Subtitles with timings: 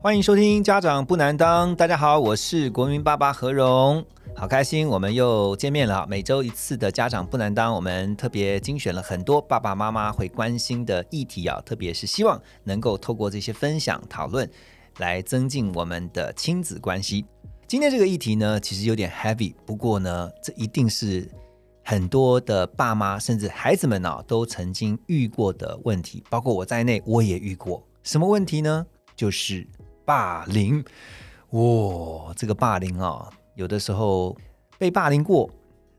[0.00, 6.06] 欢迎收听《家长不难当》，大家好，我是国民爸爸何荣，好开心，我们又见面了。
[6.08, 14.48] 每周一次的《家长不难当》，我们特别精选了很多爸爸妈妈会关心的议题啊，特别是希望能够透过这些分享讨论，
[14.98, 17.26] 来增进我们的亲子关系。
[17.66, 21.28] 今天这个议题呢，其实有点 heavy，不过呢，这一定是
[21.82, 27.84] 很多的爸妈甚至孩子们啊，都曾经遇过的问题，包括我在内，我也遇过。
[28.04, 28.86] 什么问题呢？
[29.16, 29.66] 就是
[30.08, 30.82] 霸凌。
[31.50, 34.34] 哇，这个霸凌啊，有的时候
[34.78, 35.50] 被霸凌过，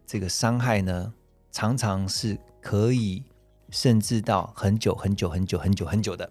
[0.03, 1.13] 这个伤害呢，
[1.51, 3.23] 常常是可以
[3.69, 6.27] 甚至到很久很久很久很久很久的。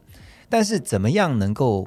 [0.48, 1.86] 但是怎么样能够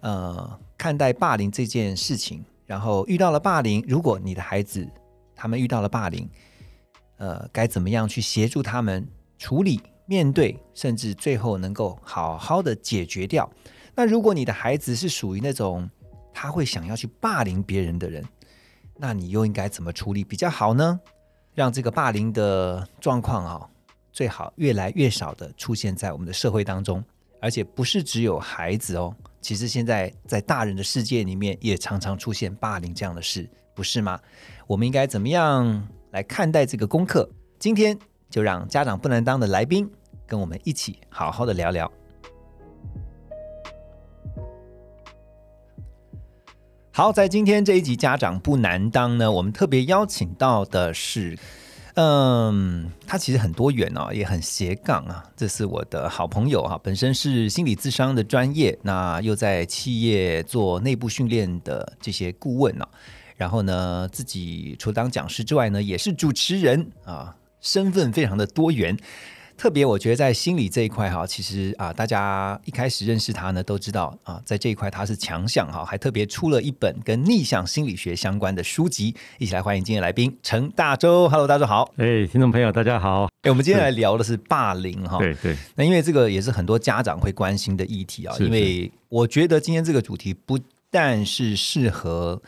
[0.00, 2.42] 呃看待霸凌这件事情？
[2.64, 4.88] 然后遇到了霸凌，如果你的孩子
[5.34, 6.26] 他们遇到了霸凌，
[7.18, 13.50] 呃，该怎么样去协助他们处理、面对，甚至最后能够好好的解决掉？
[13.96, 15.88] 那如果你的孩子是属于那种
[16.32, 18.22] 他会想要去霸凌别人的人，
[18.98, 21.00] 那你又应该怎么处理比较好呢？
[21.54, 23.68] 让这个霸凌的状况啊，
[24.12, 27.02] 最好越来越少的出现在我们的社会当中，
[27.40, 29.16] 而且不是只有孩子哦。
[29.40, 34.20] 其实现在在大人的世界里面，也常常出现霸凌这样的事，不是吗？
[34.66, 37.26] 我们应该怎么样来看待这个功课？
[37.58, 39.90] 今天就让家长不能当的来宾
[40.26, 41.90] 跟我们一起好好的聊聊。
[46.96, 51.38] 好，在今天这一集家长不难当呢，我们特别邀请到的是。
[51.92, 55.22] 嗯，他其实很多元哦，也很斜杠啊。
[55.36, 62.88] 这是我的好朋友哈，本身是心理智商的专业，那又在企业做内部训练的这些顾问呢。
[63.36, 68.96] 然后呢，自己除了当讲师之外呢，也是主持人啊，身份非常的多元。
[69.56, 79.14] 特别，我觉得在心理这一块哈，其实啊，大家一开始认识他呢，都知道啊，在这一块他是强项哈，还特别出了一本跟逆向心理学相关的书籍。
[79.38, 81.90] 一起来欢迎今天来宾陈大洲，Hello，大洲好。
[81.96, 83.28] 哎，听众朋友大家好。
[83.42, 85.18] 哎，我们今天来聊的是霸凌哈。
[85.18, 85.56] 对对。
[85.74, 90.58] 那因为这个也是很多家长会关心的议题啊，因为我觉得今天这个主题不
[90.90, 92.42] 但是适合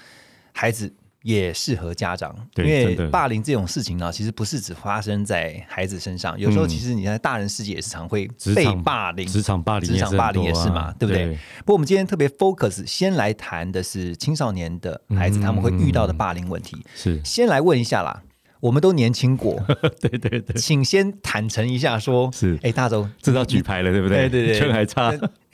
[0.52, 0.92] 孩子。
[1.28, 11.06] 也适合家长，因为霸凌这种事情呢，其实不是只发生在孩子身上，有时候其实你在大人世界也是常会被霸凌，职场霸凌，职场霸凌也是嘛，对。
[11.06, 11.27] 不对？
[11.59, 16.83] 不过我们今天特别 focus，先来谈的是青少年的孩子他们会遇到的霸凌问题。
[16.94, 18.22] 是，先来问一下啦，
[18.61, 19.62] 我们都年轻过，
[20.00, 24.31] 对对对，请先坦诚一下，说是，哎，大周知道举牌了，对不对？
[24.31, 25.12] 对对对， 圈还差。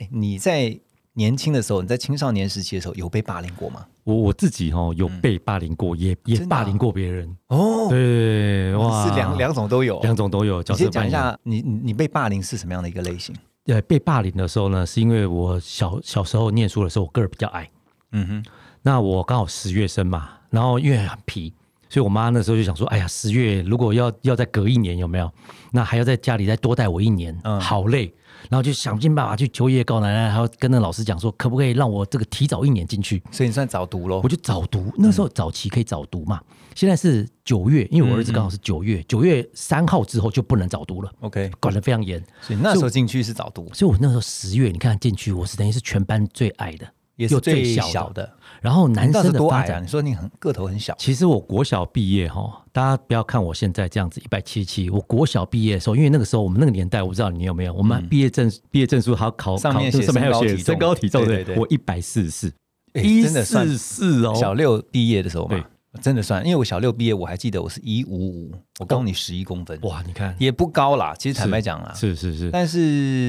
[0.09, 0.77] 你在
[1.15, 3.85] 年轻的时候，你在青少年时期的时候有被霸凌过吗？
[4.03, 7.87] 我我自己哈有被霸凌过，也也霸凌过别人哦。
[7.89, 10.61] 对，哇，是两两种都有，两种都有。
[10.75, 13.35] 先讲一下，你你被霸凌是什么样的一个类型？
[13.65, 17.67] 呃，被霸凌的时候呢，是因为我小小时候念书的时候，我个儿比较矮。
[18.11, 18.45] 嗯哼，
[18.83, 21.51] 那我刚好十月生嘛，然后因为很皮，
[21.89, 25.31] 所以我妈那时候就想说，哎呀，十月如果要要再隔一年，有没有？
[25.71, 28.13] 那还要在家里再多带我一年，嗯，好累。
[28.49, 33.21] 然后就想尽办法去求爷爷告奶奶，还要跟那老师讲说，可不可以让我这个提早一年进去？
[33.31, 34.21] 所以你算早读喽？
[34.23, 36.39] 我就早读，那时候早期可以早读嘛。
[36.73, 41.11] 现在是九月，因为我儿子刚好是九月，九月三号之后就不能早读了。
[41.21, 42.21] OK，管得非常严。
[42.41, 46.85] 所以那时候进去是早读，所以我那时候十月，你看进去，我是等于是全班最矮的。
[47.15, 48.29] 也是最小的，
[48.61, 50.95] 然后男生的发展，你说你很个头很小。
[50.97, 62.53] 其实我国小毕业哈，大家不要看我现在这样子一百七十七，我国小毕业的时候，因为那个时候我们那个年代，我不知道你有没有，我们毕业证毕业证书还要考上面上面还有写身高体重，对对，我一百四十四，
[62.93, 65.63] 一四四哦，小六毕业的时候嘛。
[66.01, 69.79] 真的算，因为我小六毕业，我还记得我是一五五，我高你十一公分。
[69.81, 71.13] 哇，你看也不高啦。
[71.17, 72.79] 其实坦白讲啊，是是是，但是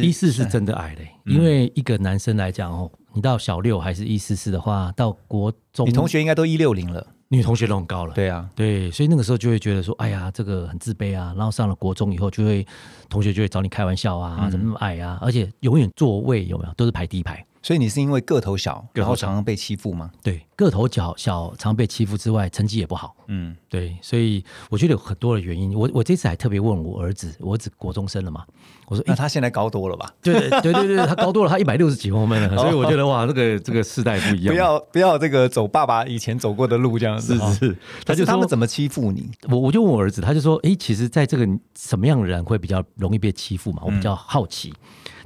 [0.03, 1.09] 一四是真的矮嘞。
[1.25, 8.15] 因为一个男生来讲哦，你到小六还是一四四的话，到国中，你同学应该都一六零了，女同学都很高了。
[8.15, 11.35] 对啊，对，所以那个时候就会觉得说，哎呀，这个很自卑啊。
[11.37, 12.67] 然后上了国中以后，就会
[13.09, 15.19] 同学就会找你开玩笑啊，怎么那么矮啊？
[15.21, 17.45] 而且永远座位有没有都是排第一排。
[17.67, 20.09] 所以你是因为个头小，然后常常被欺负吗？
[20.23, 23.17] 对，个头小小，常被欺负之外，成绩也不好。
[23.27, 25.75] 嗯，对，所以我觉得有很多的原因。
[25.77, 28.45] 我我这次还特别问我儿子，我儿子国中生了嘛，
[28.87, 30.09] 我说：“哎、那他现在高多了吧？
[30.23, 34.55] 对对对对对，他高多了，他一百六十几公分了，所以我觉得哇，这个这个世代不一样。
[34.55, 37.37] 不要不要这个走爸爸以前走过的路这样子。
[37.41, 39.29] 哦是是，他就说他们怎么欺负你？
[39.49, 41.45] 我我就问我儿子，他就说：“哎，其实在这个
[41.77, 43.83] 什么样的人会比较容易被欺负嘛？
[43.85, 44.73] 我比较好奇。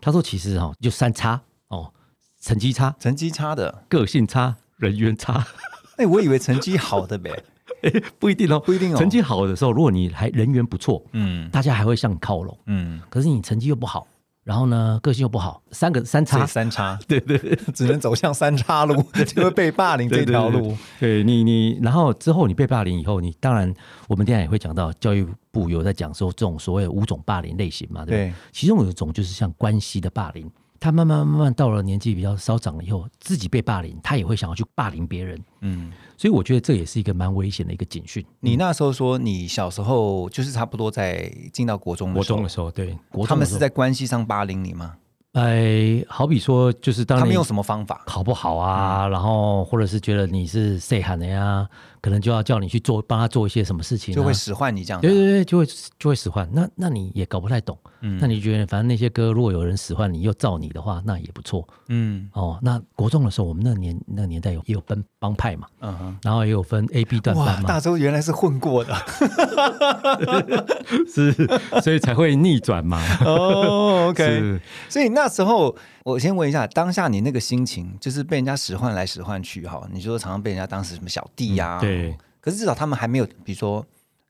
[0.00, 1.40] 他说：“其实哈、就三差哦，
[2.40, 5.46] 成绩差、成绩差的，个性差、人缘差，
[5.96, 7.30] 哎，我以为成绩好的呗。
[8.18, 8.98] 不一定哦，不一定哦。
[8.98, 11.48] 成绩好的时候，如果你还人缘不错，嗯。
[11.50, 12.58] 大家还会向你靠拢。
[12.66, 14.06] 嗯，可是你成绩又不好，
[14.44, 17.56] 然后呢，个性又不好，三个三所以差， 三叉，对对对。
[17.72, 20.76] 只能走向三叉路， 就会被霸凌这条路。
[20.98, 23.72] 对你你，然后之后你被霸凌以后，你当然
[24.08, 28.26] 我们等一下也会讲到，教育部有在讲说这种所谓五种霸凌类型嘛，对不对？
[28.26, 38.24] 对，其中有一种就是像关系的霸凌，他慢慢慢慢到了年纪比较稍长了以后，自己被霸凌，他也会想要去霸凌别人，嗯，所以我觉得这也是一个蛮危险的一个警讯。
[38.40, 44.96] 你那时候说你小时候就是差不多在进到国中的时候国中的，时候，对，国他们是在关系上霸凌你吗？
[45.32, 48.02] 哎，好比说，就是当他们用什么方法？
[48.04, 51.68] 考不好啊，然后或者是觉得你是谁喊的呀，
[52.00, 55.10] 可能就要叫你去做，帮他做一些什么事情、啊，就会使唤你这样子啊。
[55.10, 55.66] 对对对，就会
[55.98, 56.48] 就会使唤。
[56.52, 62.58] 那那你也搞不太懂，嗯那你觉得反正那些歌如果有人使唤你又照你的话，那也不错嗯哦。
[62.62, 66.18] 那国中的时候，我们那年那年代有也有分帮派嘛，嗯哼。
[66.22, 68.94] 然后也有分 A B 段，班嘛，大周原来是混过的
[71.12, 71.32] 是，
[71.82, 73.00] 所以才会逆转嘛。
[73.24, 74.08] 哦。
[74.10, 75.74] OK，所以那时候
[76.04, 83.84] 我先问一下，当下你那个心情，就是被人家使唤来使唤去哈，你说常常被人家当时什么小弟呀、嗯对，可是至少他们还没有，比如说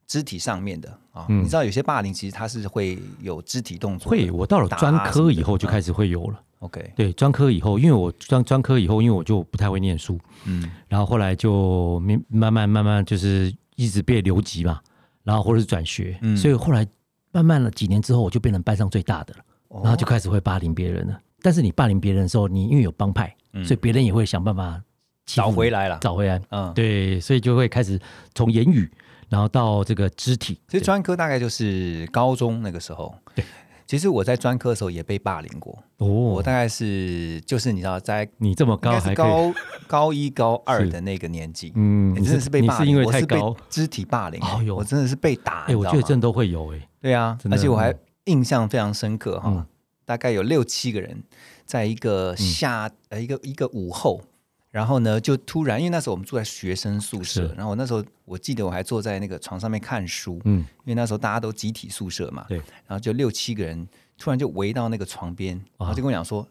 [0.05, 1.41] 肢体上面的啊，嗯。
[1.41, 4.29] 你知道有些霸凌其实他是会有肢体动作，会。
[4.31, 6.41] 我到了专科以后就开始会有了。
[6.59, 10.69] OK，对，专科以后，因为我专专科以后，因为我就不太会念书，嗯。
[10.87, 14.79] 然后后来就慢慢慢慢慢就是一直被留级嘛，
[15.23, 16.35] 然后或者是转学，嗯。
[16.35, 16.85] 所以后来
[17.31, 19.39] 慢慢了几年之后，我就变成班上最大的了，
[19.69, 19.81] 哦。
[19.83, 21.19] 然后就开始会霸凌别人了。
[21.41, 24.81] 但是你霸凌别人的时候，你因为有帮派，所以别人也会想办法
[25.25, 25.97] 找回来了。
[26.01, 26.41] 找回来。
[26.49, 27.99] 嗯，对，所以就会开始
[28.33, 28.89] 从言语，
[29.29, 30.59] 然后到这个肢体。
[30.67, 33.13] 其实专科大概就是高中那个时候。
[33.33, 33.43] 对，
[33.87, 36.07] 其实我在专科的时候也被霸凌过，哦。
[36.07, 39.53] 我哦，大概是就是你知道在你这么高还高
[39.87, 45.65] 高一高二的那个年纪，嗯，你真的是被霸凌，你是因为太高，肢体霸凌、哎呦我真的是被打。
[45.65, 47.99] 哎，我觉得真的都会有哎，对啊，而且我还嗯。
[48.25, 49.65] 印象非常深刻哈，嗯
[50.11, 51.23] 大概有六七个人，
[51.65, 54.21] 在一个夏、呃一个一个午后，
[54.69, 63.87] 然后呢就突然，因为那时候我们住在学生宿舍，然后我那时候我记得我还坐在那个床上面看书，嗯，因为那时候大家都集体宿舍嘛，对，然后就六七个人
[64.17, 66.45] 突然就围到那个床边，然后就跟我讲说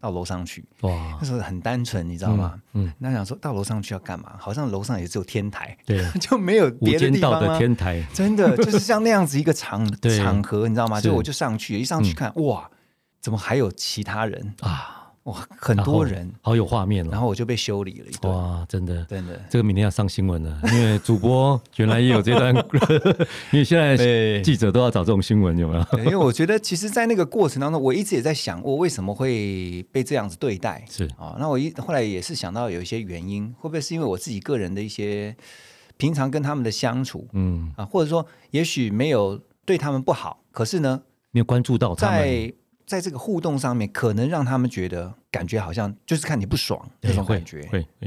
[0.00, 1.16] 到楼上去，哇。
[1.20, 2.60] 那，时候很单纯，你知道吗？
[2.72, 4.34] 嗯，那想说到楼上去要干嘛？
[4.38, 7.58] 好像楼上也只有天台，对， 就没有无别的间道的地方啊。
[7.58, 9.88] 天台，真的就是像那样子一个场
[10.18, 11.00] 场合，你知道吗？
[11.00, 12.68] 就我就上去，一上去看，哇，
[13.24, 14.54] 怎么还有其他人？
[14.60, 17.08] 啊，哇，很多人，好有画面哦。
[17.10, 19.40] 然后我就被修理了一顿，哇，真的，真的。
[19.48, 22.54] 这个明天要上新闻了，因为主播原来也有这段，
[23.50, 25.84] 因为现在对记者都要找这种新闻，有没有？
[25.92, 30.84] 对因为我觉得，其实，在那个过程当中，我一直也在想，我为什么会被这样子对待？
[30.90, 35.34] 是啊、那我一后来也是想到有一些原因，会不会是因为我自己个人的一些
[35.96, 41.00] 平常跟他们的相处嗯，啊，或者说也许没有对他们不好，可是呢，
[41.30, 42.52] 没有关注到他们，在
[42.86, 47.60] 在这个互动上面，可能让他们觉得感觉好像就是看你不爽那种感觉。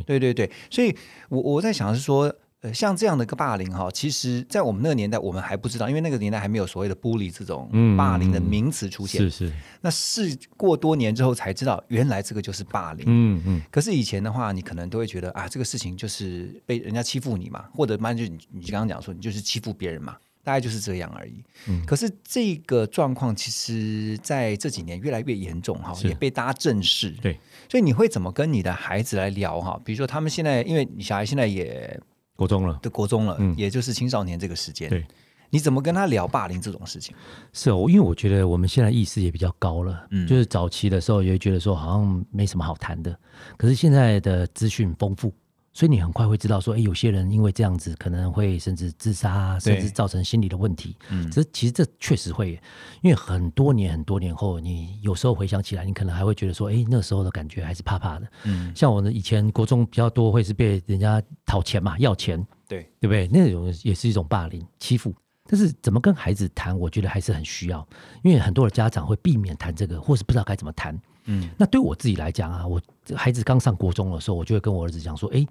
[0.05, 0.95] 对对对，所以
[1.29, 9.21] 我我在想的是说，呃，像这样的一个霸凌哈，其实在我们那个年代，我们还不知道，因为那个年代还没有所谓的 bully 这种嗯霸凌的名词出现。
[9.21, 13.05] 是是，那事过多年之后才知道，原来这个就是霸凌。
[13.07, 21.43] 嗯嗯，可是以前的话，你可能都会觉得啊，这个事情就是被人家欺负你嘛，或者嘛就你你刚刚讲说你就是欺负别人嘛，大概就是这样而已。
[21.67, 21.85] 嗯。
[21.85, 27.11] 可是这个状况其实在这几年越来越严重哈，也被大家正视。
[27.21, 27.37] 对，
[27.69, 29.77] 所以你会怎么跟你的孩子来聊哈？
[29.83, 31.99] 比如说他们现在，因为你小孩现在也
[32.37, 33.53] 国中了，对国中了，嗯。
[33.57, 35.05] 也就是青少年这个时间，对，
[35.49, 37.13] 你怎么跟他聊霸凌这种事情？
[37.51, 40.25] 是哦，因为我觉得我们现在意识也比较高了，嗯。
[40.25, 43.13] 就是早期的时候也会觉得说好像没什么好谈的，
[43.57, 45.33] 可是现在的资讯丰富，
[45.77, 50.95] 所以你很快会知道说，哎，有些人因为这样子可能会甚至自杀，对甚至造成心理的问题。
[51.11, 52.59] 嗯这其实这确实会，
[53.03, 58.27] 因为很多年很多年后，你有时候回想起来，你可能还会觉得说，哎，那时候的感觉还是怕怕的。
[58.45, 63.27] 嗯，像我呢，以前国中比较多会是被人家讨钱嘛，要钱，对，对不对？
[63.27, 65.13] 那种也是一种霸凌、欺负。
[65.45, 67.87] 但是怎么跟孩子谈，我觉得还是很需要，
[68.23, 70.99] 因为很多的家长会避免谈这个，或是不知道该怎么谈。
[71.29, 72.81] 嗯那对我自己来讲啊，我
[73.15, 75.45] 孩子刚上国中的时候，我就会跟我儿子讲说：“哎，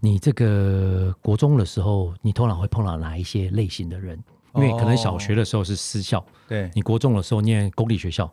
[0.00, 4.18] 你这个国中的时候，你通常会碰到哪一些类型的人？
[4.54, 8.28] 因为可能小学的时候是私校，对你国中的时候念公立学校，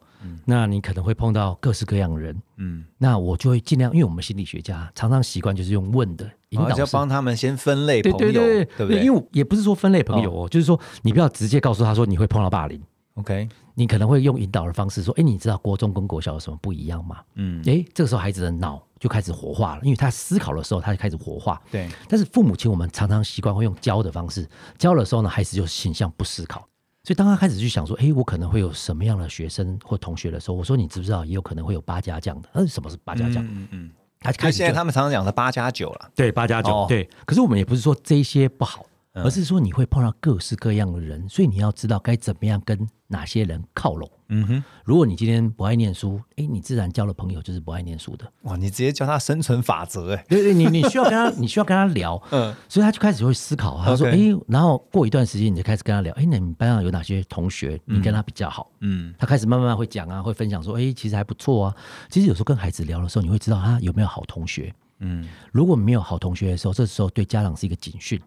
[0.45, 2.35] 那你可能会碰到各式各样的人。
[2.55, 9.03] 嗯，那我就会尽量，因为我们心理学家常常习惯就是用问的引导，要帮他们先分类朋友，对不对？
[9.03, 12.81] 因为也不是说分类朋友哦，就是说你不要直接告诉他说你会碰到霸凌。”
[13.15, 21.61] OK，你可能会用引导的方式说：“哎，你知道国中跟国小有什么不一样吗？”嗯，哎，这个时候孩子的脑就开始活化了，因为他思考的时候，他就开始活化。
[21.69, 26.67] 对，但是父母亲我们常常习惯会用教的方式，教的时候呢，孩子就形象不思考。
[27.03, 32.49] 所以当他开始去想说：“哎，我可能会有什么样的学生或同学的时候，我说你知不知道也有可能会有八家将的？
[32.53, 33.45] 嗯，什么是八家将？
[33.45, 36.09] 嗯嗯，他开始现在他们常常讲的八加九了。
[36.15, 36.85] 对，八加九。
[36.87, 38.85] 对，可是我们也不是说这些不好。
[39.23, 44.09] 而是说你会碰到各式各样的人，所以你要知道该怎么样跟哪些人靠拢。
[44.27, 48.25] 嗯哼，如果你今天不爱念书，哎，你自然交了朋友就是不爱念书的。
[48.41, 53.81] 哇，你直接教他生存法则，哎，对对，你你需要跟他， 你需要跟他聊，嗯，所以他就开始会思考。
[53.85, 54.17] 他说，哎，
[54.47, 58.71] 然后过一段时间你就开始跟他聊，哎，那你班上有哪些同学你跟他比较好？
[58.81, 61.75] 嗯，他开始慢慢会讲啊，会分享说，哎，其实还不错啊。
[62.09, 64.73] 其实有时候跟孩子聊的时候，你会知道他有没有好同学。
[64.99, 68.19] 嗯，如果没有好同学的时候，这时候对家长是一个警讯。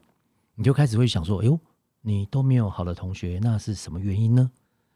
[0.59, 1.57] 你就开始会想说：“哎呦，
[2.03, 4.51] 你都没有好的同学，那是什么原因呢？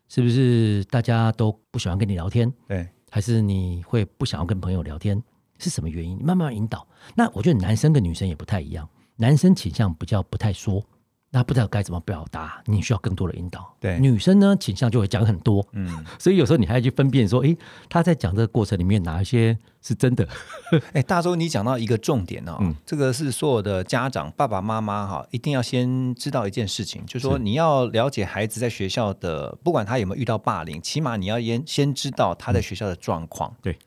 [0.09, 2.53] 是不是大家都不喜欢跟你聊天？
[2.67, 5.23] 对，还是你会不想要跟朋友聊天？
[5.59, 6.21] 是什么原因？
[6.21, 6.85] 慢慢引导。
[7.15, 10.85] 那我觉得男生跟女生也不太一样，男生倾向比较不太说。”
[11.35, 13.75] 那不知道该怎么表达，你需要更多的引导。
[13.81, 17.57] 对，女生呢倾向就会讲很多，嗯，所以有时候你还要去分辨说，哎，
[17.89, 20.29] 她在讲这个过程里面哪一些是真的？
[20.93, 33.79] 哎，大周，你讲到一个重点哦，这个是所有的家长爸爸妈妈哈，一定要先知道一件事情，就是说你要了解孩子在学校的，不管他有没有遇到霸凌，起码你要先先知道他在学校的状况，对，对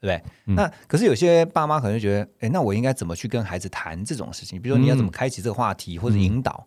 [0.00, 0.22] 不对？
[0.54, 4.60] 那可是有些爸妈可能觉得，哎，那我应该怎么去跟孩子谈这种事情？
[4.60, 6.66] 比如说你要怎么开启这个话题或者引导？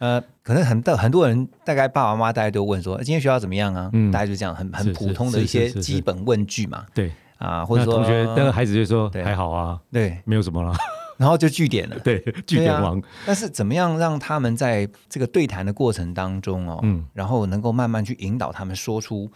[0.00, 3.90] 呃，可能很多很多人大概爸爸妈妈大家都问说，今天学校怎么样啊？
[3.92, 6.86] 嗯，大家就这样很很普通的一些基本问句嘛。
[6.94, 10.74] 对啊，或者说同学那个孩子就说还好啊，对，没有什么了，
[11.18, 11.98] 然后就据点了。
[12.00, 13.00] 对，据点王。
[13.26, 19.30] 但是怎么样让他们在这个对谈的过程当中哦，嗯，然后能够慢慢去引导他们说出，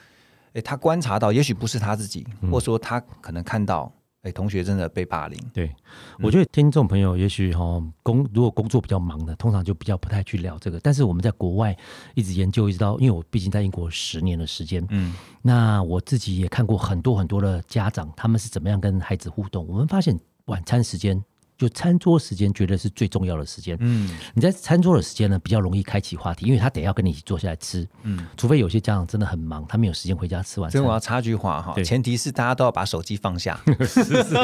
[0.54, 3.92] 哎，他观察到，也许不是他自己，或者说他可能看到。
[4.24, 5.38] 哎，同学真的被霸凌。
[5.52, 5.70] 对，
[6.18, 10.80] 我觉得听众朋友也许哈工如果工作比较忙的，通常就比较不太去聊这个。
[10.80, 11.76] 但是我们在国外
[12.14, 19.66] 一直研究，一直到因为我毕竟在英国十年的时间，嗯，那我自己也看过很多很多的家长，他们是怎么样跟孩子互动。
[19.68, 21.22] 我们发现晚餐时间。
[21.66, 23.74] 就餐桌时间，绝对是最重要的时间。
[23.80, 27.88] 嗯，你在餐桌的时间呢，比较容易开启话题，因为他得要跟你一起坐下来吃。
[28.02, 30.78] 嗯，除非有些家长真的很忙，他没有时间回家吃晚餐。
[30.78, 33.58] 所以我要插句话哈，前提是大家都要把手机放下。
[33.80, 34.34] 是是，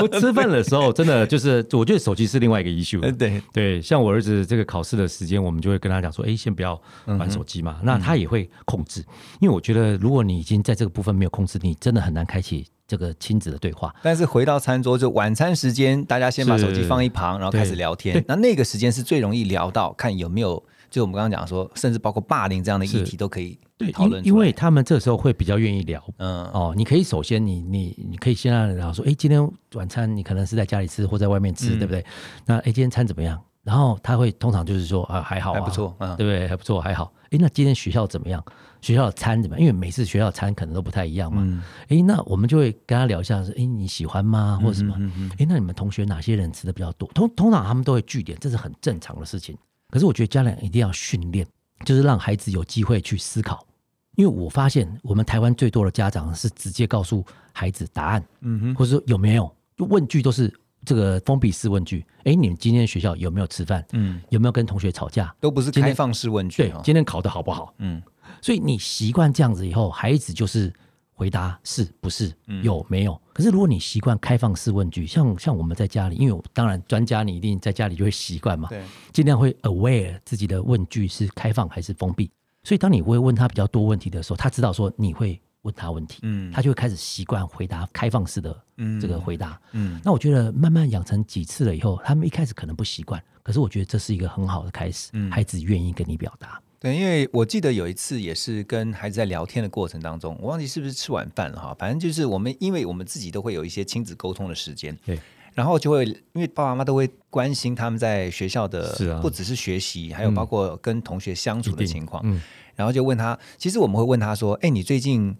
[0.00, 3.00] 不吃饭的时候，真的就是，我觉得手机是另外一个 issue。
[3.16, 7.78] 对对，像我儿子这个考试的时间，我们就会跟他讲说，哎，先不要玩手机嘛。
[7.84, 9.04] 那他也会控制，
[9.40, 12.66] 因为我觉得，如果你已经在这个部分没有控制，你真的很难开启。
[12.86, 18.24] 这个亲子的对话，但是回到餐桌就晚餐时间，大家先把手机放一旁，然后开始聊天。
[18.28, 23.58] 那那个时间是最容易聊到，看有没有就我们刚刚讲说，甚至包括霸凌这样的议题都可以
[23.92, 24.24] 讨论。
[24.24, 26.02] 因为他们这时候会比较愿意聊。
[26.18, 32.04] 嗯哦，你可以首先你你你可以先让人聊说，哎，今天晚餐你可能是在家里吃或在外面吃，对不对？
[32.44, 33.40] 那哎，今天餐怎么样？
[33.64, 36.46] 然后他会通常就是说啊，还好，还不错，对不对？
[36.46, 37.12] 还不错，还好。
[37.30, 38.40] 哎，那今天学校怎么样？
[38.86, 39.60] 学校的餐怎么样？
[39.60, 41.62] 因为每次学校餐可能都不太一样嘛。
[41.88, 44.60] 哎，那我们就会跟他聊一下，说：哎，你喜欢吗？
[44.62, 44.94] 或者什么？
[45.38, 47.08] 哎，那你们同学哪些人吃的比较多？
[47.12, 49.56] 通通常他们都会聚点，这是很正常的事情。
[49.90, 51.44] 可是我觉得家长一定要训练，
[51.84, 53.66] 就是让孩子有机会去思考。
[54.14, 60.52] 因为我发现我们台湾最多的家长是直接告诉孩子答案，嗯哼，或者说有没有问句都是。
[60.84, 63.84] 这个封闭式问句，哎，你们今天学校有没有吃饭？
[63.90, 65.34] 嗯，有没有跟同学吵架？
[65.40, 66.62] 都不是开放式问句。
[66.62, 67.74] 对，今天考的好不好？
[67.78, 68.00] 嗯，
[68.40, 70.72] 所以你习惯这样子以后，孩子就是
[71.12, 73.20] 回答是不是有没有。
[73.32, 82.30] 可是如果你习惯开放式问句，像像我们在家里，因为当然专家你一定在家里就会习惯嘛，对，尽量会 aware 自己的问句是开放还是封闭。
[82.62, 85.40] 所以当你会问他比较多问题的时候，他知道说你会。
[85.62, 88.56] 问他问题，嗯，他就会开始习惯回答开放式的
[89.00, 105.18] 这个回答，嗯，那我觉得慢慢养成几次了以后，他们一开始可能不习惯，可是我觉得这是一个很好的开始，嗯，孩子愿意跟你表达，对，因为我记得有一次也是跟孩子在聊天的过程当中，我忘记是不是吃晚饭了哈，反正就是我们因为我们自己都会有一些亲子沟通的时间，对，
[105.54, 112.40] 然后就会因为爸爸妈妈都会关心他们在学校的，是啊，不只是学习，还有包括跟同学相处的情况，嗯，
[112.74, 115.36] 然后就问他，其实我们会问他说，哎，你最近。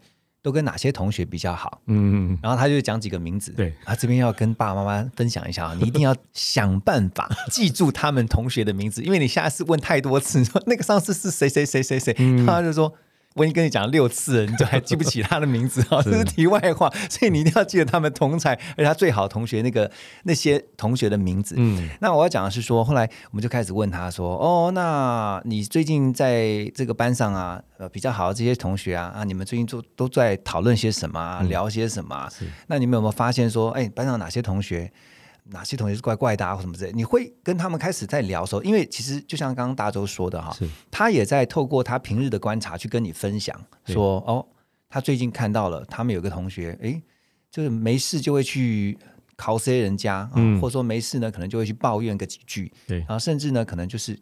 [0.46, 1.80] 都跟哪些同学比较好？
[1.86, 3.50] 嗯，然后他就讲几个名字。
[3.50, 12.14] 对，啊，这边要跟爸爸妈妈分享一下啊，你一定要想办法 记住他们同学的名字，因为你下次问太多次，说那个上次是谁谁谁谁谁，
[12.46, 12.94] 他就说。
[13.36, 16.00] 我已经跟你讲了六次了，你都还记不起他的名字啊？
[16.02, 19.88] 这是题外话，所以你一定要记得他们同才，而且他最好同学那个
[20.24, 21.54] 那些同学的名字。
[21.58, 32.28] 嗯，那我要讲的是说，后来我们就开始问他说：“哦，那你最近在这个班上啊，呃，比较好的这些同学啊，啊，你们最近都都在讨论些什么，聊些什么？
[32.68, 34.90] 那你们有没有发现说，哎，班上哪些同学？”
[35.50, 36.92] 哪些同学是怪怪的啊，或什么之类？
[36.92, 40.56] 你会跟他们开始在聊的时候，因为其实就像刚刚大周说的哈，
[40.90, 44.44] 他也在透过他平日的观察去跟你分享，说哦，
[44.88, 47.00] 他最近看到了他们有个同学，哎，
[47.50, 48.98] 就是没事就会去
[49.36, 54.18] cos 人家，嗯，或者说没事呢，可能就会去抱怨个几句，对，然后甚至呢，可能就是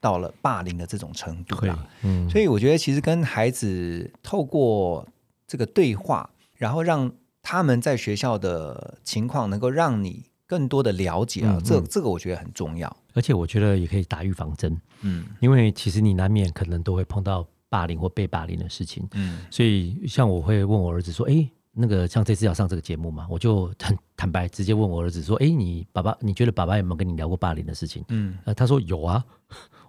[0.00, 1.88] 到了霸凌的这种程度啦。
[2.02, 5.06] 嗯，所以我觉得其实跟孩子透过
[5.46, 7.10] 这个对话，然后让
[7.42, 10.26] 他们在学校的情况能够让你。
[10.48, 28.02] 更多的了解啊，这这个我觉得很重要，而且我觉得也可以打预防针，嗯，因为其实你难免可能都会碰到霸凌或被霸凌的事情，嗯，所以像我会问我儿子说，哎，那个像这次要上这个节目嘛，我就很坦白直接问我儿子说，哎，你爸爸你觉得爸爸有没有跟你聊过霸凌的事情？
[28.08, 29.22] 嗯，呃，他说有啊，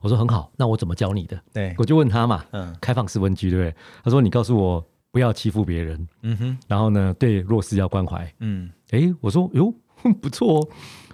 [0.02, 1.42] 我说很好，那我怎么教你的？
[1.54, 3.76] 对，我就问他嘛，嗯，开放式问句对不对？
[4.04, 9.74] 他说你告诉我不要欺负别人，嗯哼，然后呢对弱势要关怀，嗯，哎，我说哟。
[10.22, 10.68] 不错哦，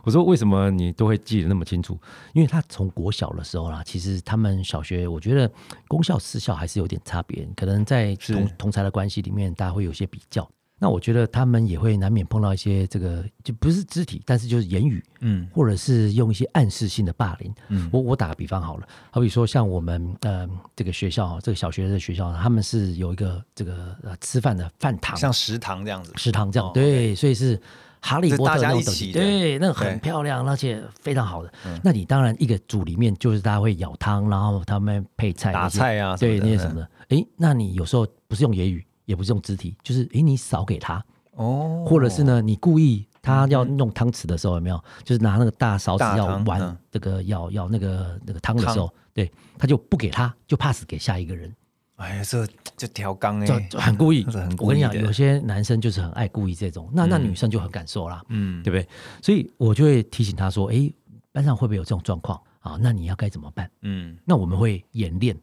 [0.04, 2.00] 我说为什么你都会记得那么清楚？
[2.34, 5.51] 因为他从国小的时候啦，其实他们小学，我觉得
[5.88, 10.48] 公校私校还是有点差别，可能在同同才的关系里面，大家会有些比较。
[10.77, 17.56] 那我觉得他们也会难免碰到一些这个，就不是肢体，但是就是言语，嗯，或者是用一些暗示性的霸凌。
[17.70, 27.60] 嗯，我我打个比方好了，好比说像我们呃这个学校，这个小学的学校，他们是有一个这个呃吃饭的饭堂，像食堂这样子，食堂这样，对，所以是。
[28.05, 31.51] 哈利波特那种对，那个很漂亮，而且非常好的。
[31.83, 36.89] 那你当然一个组里面就是大家会舀汤，然后他们配菜打菜啊，对那些什么的。
[37.09, 41.03] 哎，那你有时候不是用言语，也不是用肢体，就是哎，你少给他。
[41.31, 44.79] 哦，或者是呢，你故意他要用汤匙的时候有没有？
[45.03, 51.51] 就是拿那个大勺子要玩这个要要那个那个汤的时候，对，他就不给他，就 pass 给下一个人。
[51.98, 54.24] 哎呀，这就调缸哎，很故意。
[54.25, 58.88] 很我跟你讲，有些男生就是很爱故意这种，那那女生就很感受啦，嗯，对不对？
[59.22, 60.92] 所以我就会提醒他说：“哎，
[61.31, 62.77] 班上会不会有这种状况啊？
[62.81, 65.36] 那你要该怎么办？”嗯，那我们会演练。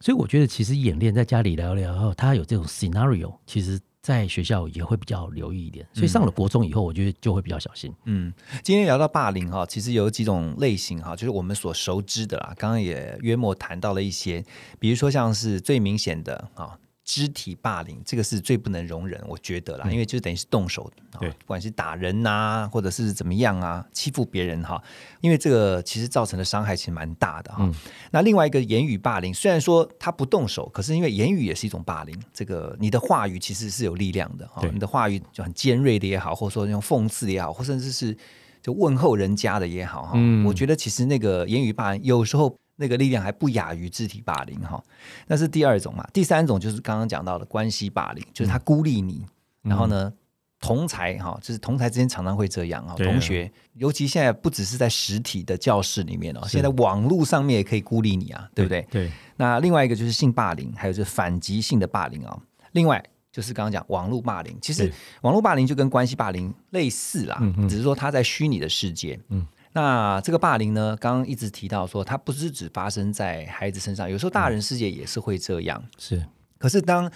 [0.00, 3.78] 所以我觉得，其实演练在家里聊聊，他有这种 scenario，其实。
[4.08, 7.92] 在学校也会比较留意一点，所以上了国中以后，我觉得就会比较小心。
[8.06, 12.54] 嗯，今天聊到霸凌哈，其实有几种类型哈，就是我们所熟知的啦。
[12.56, 14.42] 刚刚也约莫谈到了一些，
[14.78, 16.78] 比如说像是最明显的啊。
[17.08, 24.78] 肢体霸凌，这个是最不能容忍，我觉得啦，因为就等于是动手，对，不管是打人呐，或者是怎么样啊，欺负别人哈，
[25.22, 27.66] 因为这个其实造成的伤害其实蛮大的哈。
[28.10, 38.14] 那另外一个言语霸凌，虽然说他不动手，可是因为言语也是一种霸凌，这个你的话语其实是有力量的哈，你的话语就很尖锐的也好，或者说用讽刺也好，或甚至是
[38.60, 42.54] 就问候人家的也好哈，我觉得其实那个言语霸凌有时候。
[42.80, 44.80] 那个力量还不亚于肢体霸凌哈，
[45.26, 46.08] 那是第二种嘛。
[46.12, 49.26] 第三种就是刚刚讲到的关系霸凌，就是他孤立你，
[49.62, 50.12] 然后呢，
[50.60, 52.94] 同才哈，就是同才之间常常会这样啊。
[52.96, 58.86] 同学，尤其现在不只是在实体的教室里面哦，现在网络上面也可以孤立你啊，对不对？
[58.90, 59.10] 对。
[59.36, 62.38] 那另外一个就是性霸凌，还有就是反击性的霸凌啊。
[62.72, 69.18] 另外就是刚刚讲网络霸凌，其实网络霸凌就跟关系霸凌类似啦，只是说它在虚拟的世界。
[69.30, 69.44] 嗯。
[69.80, 70.96] 那这个霸凌呢？
[71.00, 75.80] 刚刚一直提到说，它不是只发生在孩子身上，有时候大人世界也是会这样。
[75.96, 76.26] 是，
[76.58, 77.08] 可是当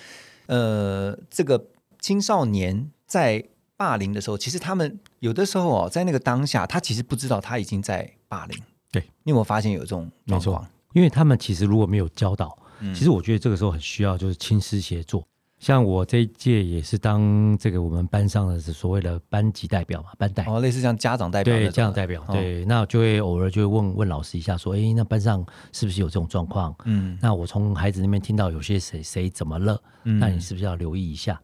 [0.46, 1.66] 呃这个
[2.00, 3.44] 青少年在
[3.76, 8.56] 霸凌的时候，其实他们有的时候哦，在那个当下，他其实不知道他已经在霸凌。
[8.92, 10.64] 对，你有没有发现有这种状况？
[10.92, 12.56] 因为他们其实如果没有教导，
[12.94, 15.26] 其实我觉得这个时候很需要就是亲师协作。
[15.62, 20.44] 像我这一届也是当这个我们班上的所谓的班级代表嘛，班代。
[20.48, 26.74] 哦，类似像家长代表对家长代表对，那就会偶尔就会问问老师一下，说，哎，那班上是不是有这种状况？
[26.84, 31.40] 嗯，那我从孩子那边听到有些谁谁怎么了，那你是不是要留意一下？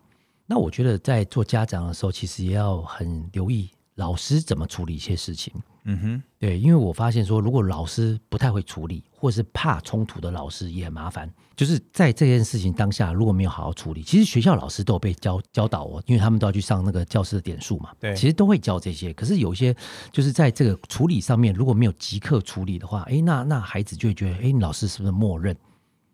[0.46, 5.52] 那我觉得在做家长的时候，其实也要很留意老师怎么处理一些事情。
[5.84, 11.28] 嗯哼，对，因为我发现说，如果老师不太会处理，或是怕冲突的老师也很麻烦。
[11.56, 17.90] 就是在这件事情当下，如果没有好好处理，其实学校老师都有被教教导哦，因为他们都要去上那个教师的点数嘛。
[17.98, 19.12] 对，其实都会教这些。
[19.12, 19.74] 可是有一些
[20.12, 25.56] 就是在这个处理上面，如果没有即刻处理的话，哎，那那孩子就会觉得，哎，老师是不是默认？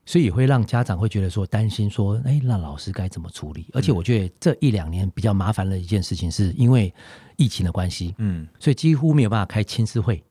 [0.07, 3.67] 所以也会让家长会觉得说担心说，哎，那老师该怎么处理？
[3.73, 6.93] 而且我觉得这一两年比较麻烦的一件事情，是因为
[7.37, 10.23] 疫情的关系，嗯，所以几乎没有办法开亲师会，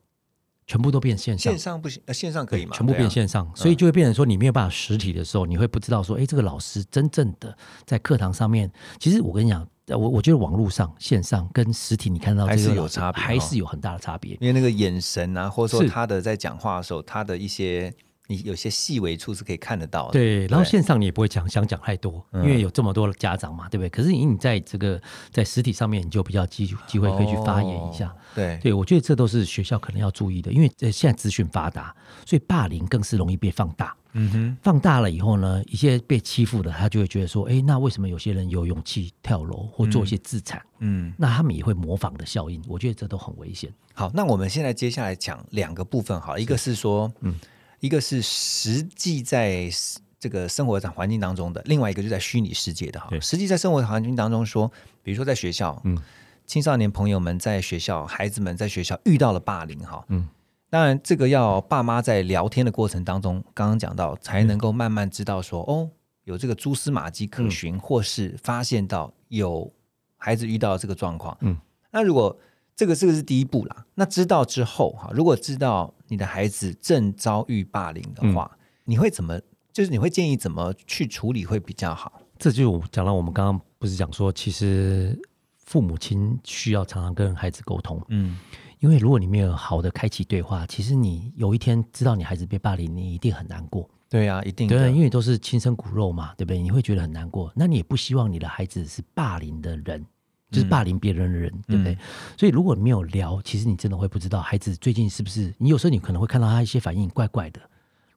[0.67, 1.51] 全部都变线上。
[1.51, 2.75] 线上不行，呃，线上可以吗？
[2.75, 17.91] 全部变线上，所以就会变成说，你没有办法实体的时候，你会不知道说，哎，这个老师真正的在课堂上面，其实我跟你讲，我我觉得网络上线上跟实体你看到还是有差别，还是有很大的差别，因为那个眼神啊，或者说他的在讲话的时候，他的一些。
[18.27, 20.47] 你有些细微处是可以看得到的，对。
[20.47, 23.89] 然后线上你也不会讲想讲太多，因为有这么多的家长嘛，对不对？
[23.89, 28.57] 可是你你在这个在实体上面，你就比较机机会可以去发言一下，对。
[28.63, 31.93] 对我觉得这都是学校可能要注意的，因为现在资讯发达，
[32.25, 33.95] 所以霸凌更是容易被放大。
[34.15, 40.61] 嗯哼，放大了以后呢，一些被欺负的他就会觉得说，哎，那为什么有些人有勇气跳楼或做一些自残？
[40.79, 43.73] 嗯，那他们也会模仿的效应，我觉得这都很危险。
[43.93, 47.35] 好，那我们现在接下来讲两个部分，好，一个是说，嗯。
[47.83, 49.69] 一个是实际在
[50.17, 53.09] 这个生活环境当中的，另外一个就在虚拟世界的哈。
[53.19, 56.01] 实际在生活环境当中说，比如说在学校，嗯，
[56.45, 60.29] 青少年朋友们在学校，孩子们在学校遇到了霸凌哈，嗯，
[60.69, 65.89] 当然这个要爸妈在聊天的过程当中，刚刚讲到才能够慢慢知道说，哦，
[66.23, 69.69] 有这个蛛丝马迹可循，或是发现到有
[70.15, 71.57] 孩子遇到这个状况，嗯，
[71.91, 72.39] 那如果
[72.75, 73.85] 这个这个是第一步啦。
[73.95, 79.39] 那知道之后哈，如果知道你的孩子正遭遇霸凌的话，你会怎么？
[79.71, 82.21] 就是你会建议怎么去处理会比较好？
[82.37, 85.19] 这就讲到我们刚刚不是讲说，其实
[85.65, 87.99] 父母亲需要常常跟孩子沟通。
[88.09, 88.37] 嗯，
[88.79, 93.89] 因为如果你没有好的开启对话，其实你有一天知道你孩子被霸凌，你一定很难过。
[94.09, 96.61] 对啊，一定对，因为都是亲生骨肉嘛，对不对？
[96.61, 97.51] 你会觉得很难过。
[97.55, 100.05] 那你也不希望你的孩子是霸凌的人。
[100.53, 101.97] 就是霸凌别人的人，对不对？
[102.37, 105.51] 所以如果你没有聊，其实你真的会不知道孩子最近是不是。
[105.57, 107.59] 你有时候你可能会看到他一些反应怪怪的。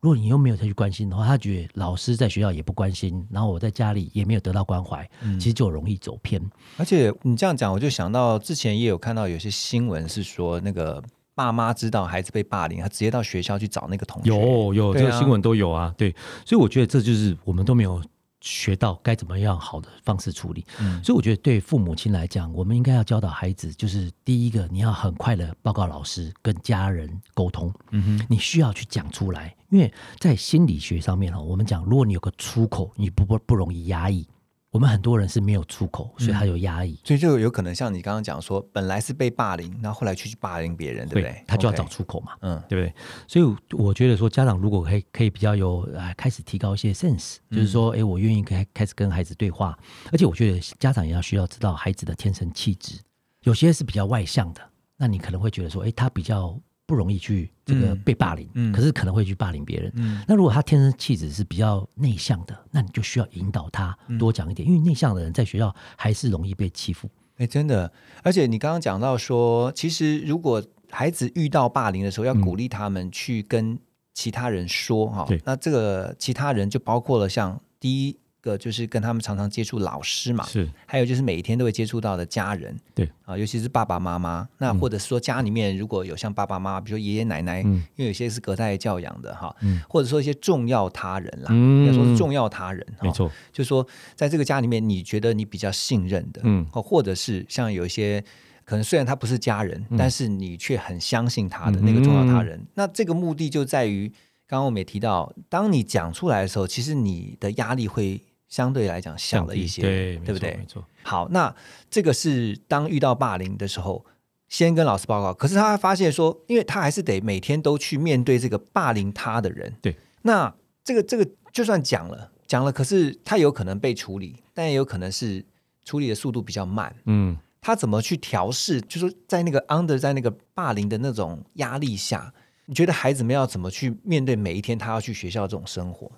[0.03, 6.40] 如果你又没有再去关心的话，他觉得老师在学校也不关心，然后我在家里也没有得到关怀，其实就容易走偏。
[6.77, 11.03] 而且你这样讲，我就想到之前也有看到有些新闻是说，那个
[11.35, 14.29] 爸妈知道孩子被霸凌，他直接到学校去找那个同学。
[14.29, 16.14] 有有这个新闻都有啊，对。
[16.44, 18.01] 所以我觉得这就是我们都没有。
[18.40, 20.64] 学到该怎么样好的方式处理，
[21.03, 27.72] 所以我觉得对父母亲来讲，我们应该要教导孩子，就是第一个，你要很快的报告老师，跟家人沟通。
[27.90, 34.27] 嗯哼，你需要去讲出来，因为在心理学上面哈，我们讲，如果你有个出口，你不不不容易压抑。
[34.76, 41.42] 我们很多人是没有出口，所以他有压抑，所以就有可能像你刚刚讲说，本来是被霸凌，那后后来去霸凌别人，对不对？
[41.46, 42.94] 他就要找出口嘛，嗯，对不对？
[43.26, 49.74] 所以我觉得说，家长如果可以可以比较有啊，开始提高一些 sense，就是说，哎，我愿意开开始跟孩子对话，
[50.12, 53.00] 而且我觉得家长也要需要知道孩子的天生气质，
[53.44, 54.60] 有些是比较外向的，
[54.98, 56.60] 那你可能会觉得说，哎，他比较。
[56.87, 59.92] 不容易去这个被霸凌，可是可能会去霸凌别人。
[59.96, 67.11] 嗯那如果他天生气质是比较内向的，那你就需要引导他多讲一点，因为内向的人在学校还是容易被欺负。
[67.38, 73.79] 哎，真的，而且你刚刚讲到说，其实如果孩子遇到霸凌的时候，要鼓励他们去跟
[74.14, 75.27] 其他人说哈。
[75.44, 78.16] 那这个其他人就包括了像第一。
[78.46, 83.11] 个就是跟他们常常接触老师嘛，是，还有就是每一天都会接触到的家人，对。
[83.24, 89.52] 啊，尤其是爸爸妈妈，那或者说家里面如果有像爸爸妈妈，比如说爷爷奶奶，因为有些是隔代教养的哈，
[89.88, 98.22] 或者说一些重要他人啦，应该说是重要他人，没错，就是说在这个家里面，你觉得你比较信任的，嗯，或者是像有一些
[98.64, 104.09] 可能虽然他不是家人，但是你却很相信他的那个重要他人，那这个目的就在于，
[104.46, 108.22] 刚刚我们也提到，当你讲出来的时候，其实你的压力会。
[108.48, 110.56] 相对来讲小了一些，对，对不对？
[110.56, 110.85] 没错。
[111.02, 111.54] 好，那
[111.90, 114.04] 这个是当遇到霸凌的时候，
[114.48, 115.35] 先跟老师报告。
[115.35, 119.74] 可是他发现说，因为他还是得每天都去面对这个霸凌他的人。
[119.82, 119.96] 对。
[120.22, 120.54] 那
[120.85, 125.44] 这个这个就算讲了讲了，可是他有可能被处理，但也有可能是
[125.85, 126.94] 处理的速度比较慢。
[127.06, 127.37] 嗯。
[127.61, 128.80] 他怎么去调试？
[128.82, 132.32] 就是在那个 under 在那个霸凌的那种压力下，
[132.66, 136.09] 你觉得孩子们要怎么去面对每一天他要去学校这种生活？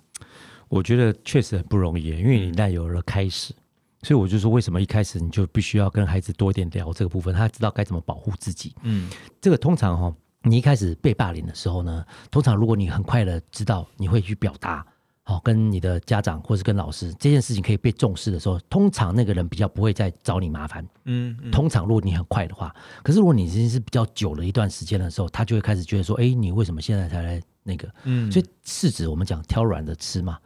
[0.69, 3.55] 我觉得确实很不容易，因为你那有了开始，
[4.03, 8.75] 所以我就说，为什么一开始你就必须要跟孩子多一点聊这个部分，他知道该怎么保护自己。
[8.83, 14.87] 嗯，这个通常哈，你一开始被霸凌的时候呢，通常如果你很快的知道你会去表达，
[15.23, 20.87] 好跟你的家长或是跟老师这件事情可以被重视的时候，通常那个人比较不会再找你麻烦。
[21.05, 27.43] 嗯，通常如果你很快的话，可是如果你已经是比较久了一段时间的时候，他就会开始觉得说，哎，你为什么现在才来？
[27.69, 30.39] 那个，嗯，所以是指我们讲挑软的吃嘛。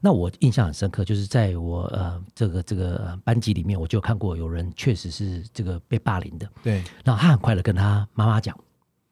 [0.00, 6.48] 那我印象很深刻，就是在我呃这个这个班级里面，我就看过有人确实是这个被霸凌的。
[6.62, 8.56] 对，然后他很快的跟他妈妈讲，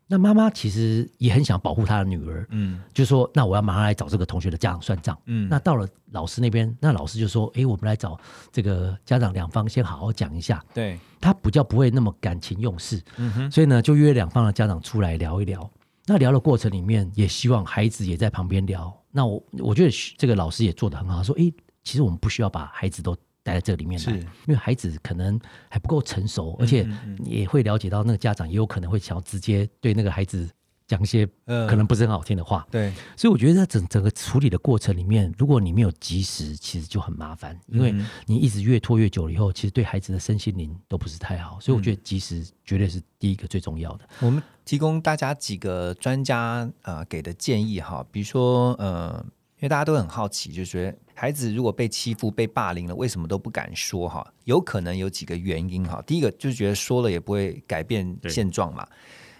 [0.06, 8.16] 那妈妈其实也很想保护他的女儿，嗯，就说那我要马上来找这个同学的家长算账，嗯，那到了老师那边，那老师就说，哎，我们来找
[8.52, 15.68] 这个家长两方先好好讲一下，对，他比较不会那么感情用事，嗯哼，所以呢，就约两方的家长出来聊一聊。
[16.06, 18.96] 那聊的过程里面，也希望孩子也在旁边聊。
[19.10, 23.16] 那我我觉得这个老师也做的很好，说，哎，其实我们不需要把孩子都。
[23.46, 25.38] 待在这里面来，因为孩子可能
[25.68, 26.84] 还不够成熟，而且
[27.24, 30.50] 也会了解到那个家长也有可能会想要直接对那个孩子
[30.86, 32.66] 讲一些可能不是很好听的话。
[32.70, 37.94] 对，所以我觉得在整整个处理的过程里面，如果你没有及时，其实就很麻烦，因为
[38.26, 41.58] 你一直越拖越久了以后，其实对孩子的身心灵都不是太好。
[41.60, 44.08] 所以我觉得及时绝对是第一个最重要的。
[44.20, 49.20] 我们提供大家几个专家呃给的建议哈，比如说呃，
[49.56, 50.96] 因为大家都很好奇，就是觉得。
[51.18, 54.06] 孩子如果被欺负、被霸凌了，为什么都不敢说？
[54.06, 55.82] 哈，有可能有几个原因。
[55.82, 58.86] 哈，第一个就是觉得说了也不会改变现状嘛。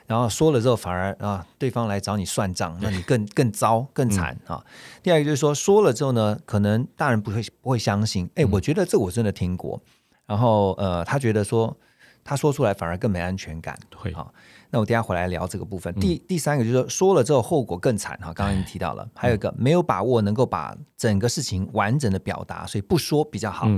[0.07, 4.65] 然后说了之后，反而啊，对方来找你算账，那你更更糟、更惨啊。
[5.03, 8.29] 第二个就是说，说了之后呢，可能大人不会不会相信。
[8.37, 9.81] 哎，我觉得这我真的听过。
[10.27, 11.77] 然后呃，他觉得说
[12.25, 13.79] 他说出来反而更没安全感。
[13.97, 14.33] 会哈。
[14.69, 15.95] 那我等下回来聊这个部分。
[15.95, 18.33] 第第三个就是说，说了之后后果更惨哈。
[18.33, 23.69] 刚刚已经提到了，还有一个没有把握能够把整个事情完整的表达，所以不说比较好。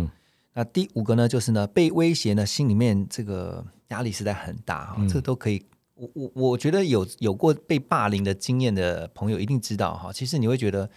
[0.55, 4.97] 那第五个呢，就是呢被威胁呢，心里面这个压力实在很大哈。
[5.07, 5.65] 这都可以，
[5.99, 10.13] 我我我觉得有有过被霸凌的经验的朋友一定知道哈。
[10.13, 10.89] 其实你会觉得，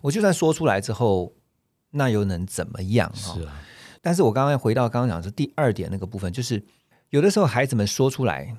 [0.00, 1.32] 我就算说出来之后，
[1.90, 3.34] 那又能怎么样哈？
[3.34, 3.60] 是啊。
[4.00, 6.64] 但是我刚刚回到刚刚讲的第二点那个部分，就是
[7.10, 8.56] 有的时候孩子们说出来。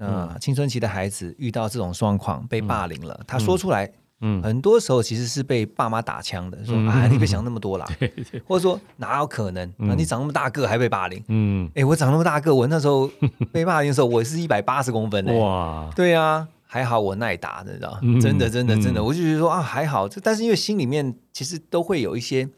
[0.00, 3.88] 啊，青春期的孩子遇到这种状况被霸凌了，他说出来，
[4.20, 7.86] 嗯，很多时候其实是被爸妈打枪的，说啊，你别想那么多啦，
[8.46, 9.68] 或者说哪有可能？
[9.78, 13.10] 啊，你长那么大个还被霸凌，嗯，哎，我长那么大个，我那时候
[13.52, 22.48] 被霸凌的时候，我是一百八十公分的，哇，对啊，还好我耐打，你知道，真的真的真的，我就觉得说啊，还好，但是因为心里面其实都会有一些，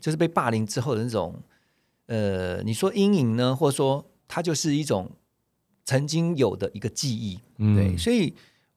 [0.00, 1.34] 就是被霸凌之后的那种，
[2.06, 5.10] 呃，你说阴影呢，或者说它就是一种。
[5.86, 8.32] 曾经有的一个记忆，对，所以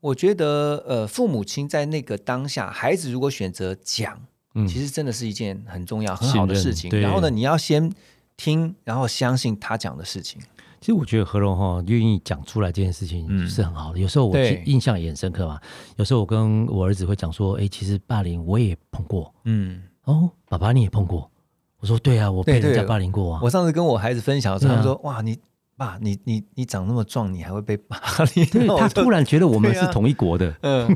[0.08, 4.18] 我觉得，呃，父母亲在那个当下，孩子如果选择讲，
[4.66, 6.90] 其实真的是一件很重要、很好的事情。
[7.02, 7.92] 然后呢，你要先
[8.38, 10.42] 听，然后相信他讲的事情。
[10.80, 14.00] 其实我觉得何荣哈愿意讲出来这件事情是很好的。
[14.00, 15.60] 有时候我印象也很深刻嘛。
[15.98, 21.30] 有时候我跟我儿子会讲说：“哎，其实霸凌我也碰过。”嗯，哦，爸爸你也碰过？
[21.80, 25.38] 我说：“对啊，我被人家霸凌过啊。”我上次跟我孩子分享的时候，他说：“哇，你。”
[25.78, 27.98] 爸，你你你长那么壮，你还会被霸
[28.34, 28.44] 凌？
[28.50, 30.88] 对他突然觉得我们是同一国的，嗯，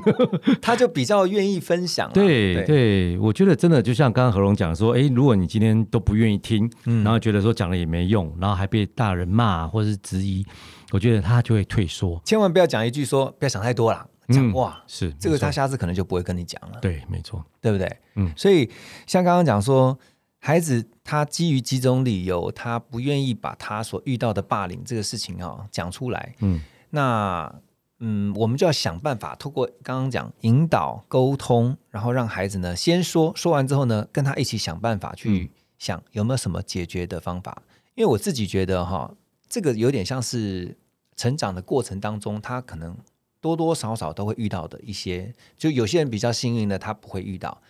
[0.60, 2.12] 他就比较愿意分享。
[2.12, 10.44] 对对，我觉得真的就像刚刚何龙讲说，哎，如果你今天都不愿意听，然后觉得说讲了也没用，然后还被大人骂或者是质疑，
[10.91, 12.20] 我觉得他就会退缩。
[12.26, 16.80] 千万不要讲一句说不要想太多了，讲哇是这个，他下次可能就不会跟你讲了。
[16.82, 17.88] 对，没错，对不对？
[18.15, 18.67] 嗯，所以
[19.06, 19.96] 像刚刚讲说。
[20.44, 26.34] 孩子他基于几种理由，他不愿意把他所遇到的霸凌这个事情啊讲出来。
[26.39, 27.54] 嗯，那
[28.00, 37.62] 嗯，我们就要想办法，透过刚刚讲引导沟通，然后让孩子呢先说，说完之后呢，跟他一起想办法去想有没有什么解决的方法。
[37.95, 39.13] 因为我自己觉得哈，
[39.50, 40.78] 这个有点像是
[41.17, 42.97] 成长的过程当中，他可能
[43.41, 47.62] 多多少少都会遇到的一些，就有些人比较幸运的，他不会遇到。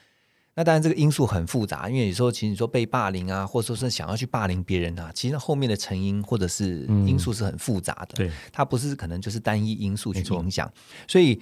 [0.62, 8.14] 那当然，这个因素很复杂，因为有时候其实你说被霸凌啊，或者说是想要去霸凌别人啊，其实后面的成因或者是因素是很复杂的。
[8.14, 10.72] 对，它不是可能就是单一因素去影响。
[11.08, 11.42] 所以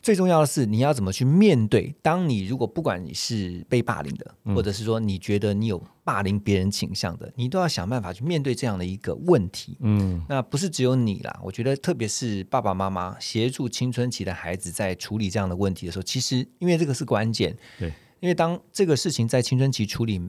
[0.00, 1.92] 最重要的是，你要怎么去面对？
[2.00, 9.76] 当你如果不管你是被霸凌的，或者是说你觉得你有霸凌别人倾向的，你都要想办法去面对这样的一个问题。
[9.80, 17.58] 嗯，那不是只有你啦，我觉得特别是爸爸妈妈协助青春期的孩子在处理这样的问题的时候，其实因为这个是关键。
[17.76, 17.92] 对。
[18.20, 20.20] 因为当这个事情在青春期处理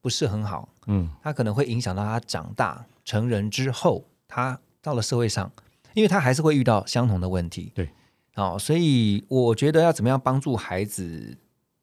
[0.00, 5.50] 不是很好，嗯，他可能会影响到他长大成人之后，他到了社会上，
[5.94, 7.90] 因为他还是会遇到相同的问题，对，
[8.36, 11.36] 哦，所以我觉得要怎么样帮助孩子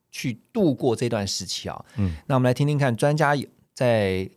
[0.10, 1.86] 去度过这段时期啊？
[1.97, 3.36] 嗯，那我们来听听看专家
[3.73, 4.27] 在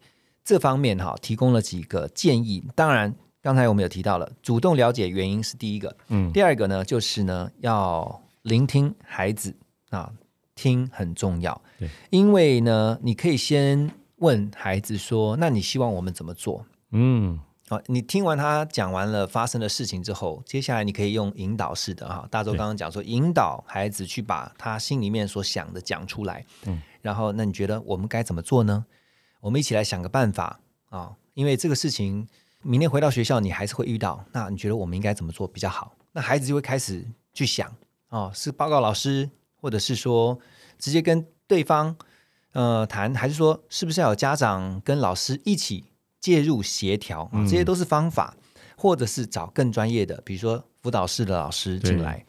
[0.44, 2.62] 这方面哈提供了几个建议。
[2.74, 9.56] 当然，刚才我们有提到了，主动了解原因是第一个，嗯，第二个呢就是呢要聆听孩子
[9.88, 10.12] 啊。
[10.60, 26.44] 听很重要，对，因为呢，你可以先问孩子说：“那你希望我们怎么做？”嗯，好，你听完他讲完了发生的事情之后，接下来你可以用引导式的哈，大周刚刚讲说，引导孩子去把他心里面所想的讲出来。
[26.66, 28.84] 嗯，然后那你觉得我们该怎么做呢？
[29.40, 32.28] 我们一起来想个办法啊，因为这个事情
[32.62, 35.96] 明天回到学校你还是会遇到，那你觉得我们应该怎么做比较好？
[36.12, 37.72] 那孩子就会开始去想
[38.10, 40.38] 哦，是报告老师，或者是说
[40.78, 41.96] 直接跟对方
[42.52, 45.84] 呃谈，还是说是不是要有家长跟老师一起
[46.20, 47.30] 介入协调？
[47.44, 48.34] 这些都是方法，
[48.76, 52.24] 或者是找更专业的，比如说辅导室的老师进来。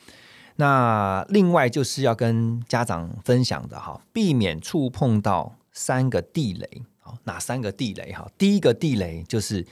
[0.57, 6.83] 那另外就是要跟家长分享的哈，避免触碰到三个地雷。
[6.99, 8.11] 好，哪三个地雷？
[8.11, 9.65] 哈，第一个地雷就是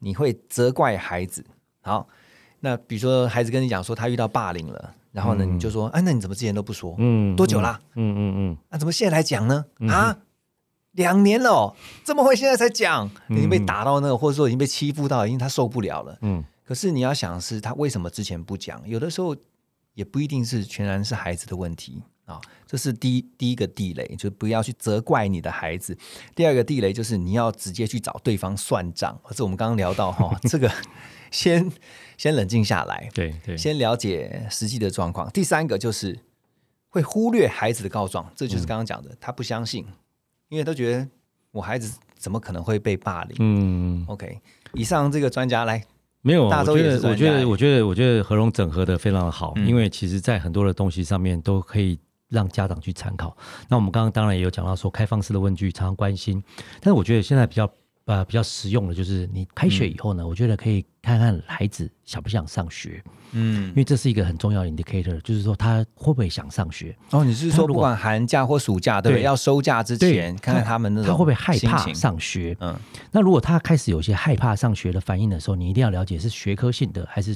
[0.00, 1.42] 你会责怪孩子。
[1.80, 2.06] 好，
[2.60, 6.94] 那比如说孩子跟你讲说他遇到霸凌了，然后呢你就说，哎，那你怎么之前都不说？
[6.98, 7.80] 嗯，多久啦？
[7.94, 9.64] 嗯嗯嗯，那怎么现在来讲呢？
[9.88, 10.18] 啊，
[10.90, 13.08] 两年了，怎么会现在才讲？
[13.30, 16.18] 已经被打到那个，或者说已经被欺负到，因为他受不了了。
[16.22, 18.82] 嗯，可是你要想是他为什么之前不讲？
[18.86, 19.34] 有的时候。
[19.94, 25.96] 也不一定是全然是孩子的问题啊，这是第一第一个地雷，就不要去责怪你的孩子。
[26.34, 30.68] 第二个地雷就是你要直接去找对方算账，或者我们刚刚聊到哈，这个
[31.34, 31.70] 先
[32.16, 35.28] 先冷静下来，对对，先了解实际的状况。
[35.32, 36.16] 第三个就是
[36.88, 39.84] 会忽略孩子的告状，这就是刚刚讲的，他不相信，
[40.48, 41.08] 因为他觉得
[41.50, 43.36] 我孩子怎么可能会被霸凌？
[43.40, 44.40] 嗯，OK，
[44.74, 45.84] 以上这个专家来。
[46.22, 51.98] 没有，我觉得，我觉得，我觉得，我觉得何荣整合的非常的好，因为其实在很多的东西上面都可以
[52.30, 53.36] 让家长去参考。
[53.68, 56.42] 那我们刚刚当然也有讲到说开放式的问句常常关心，
[56.80, 57.70] 但是我觉得现在比较。
[58.06, 66.94] 呃，比较实用的，就是你开学以后呢，我觉得可以看看孩子想不想上学，嗯，因为这是一个很重要的 indicator，就是说他会不会想上学。
[67.10, 72.54] 哦，你是说不管寒假或暑假，对，要收假之前看看他们那种他会不会害怕上学？
[72.60, 72.78] 嗯，
[73.10, 77.34] 那如果他开始有些害怕上学的反应的时候，你一定要了解是学科性的还是。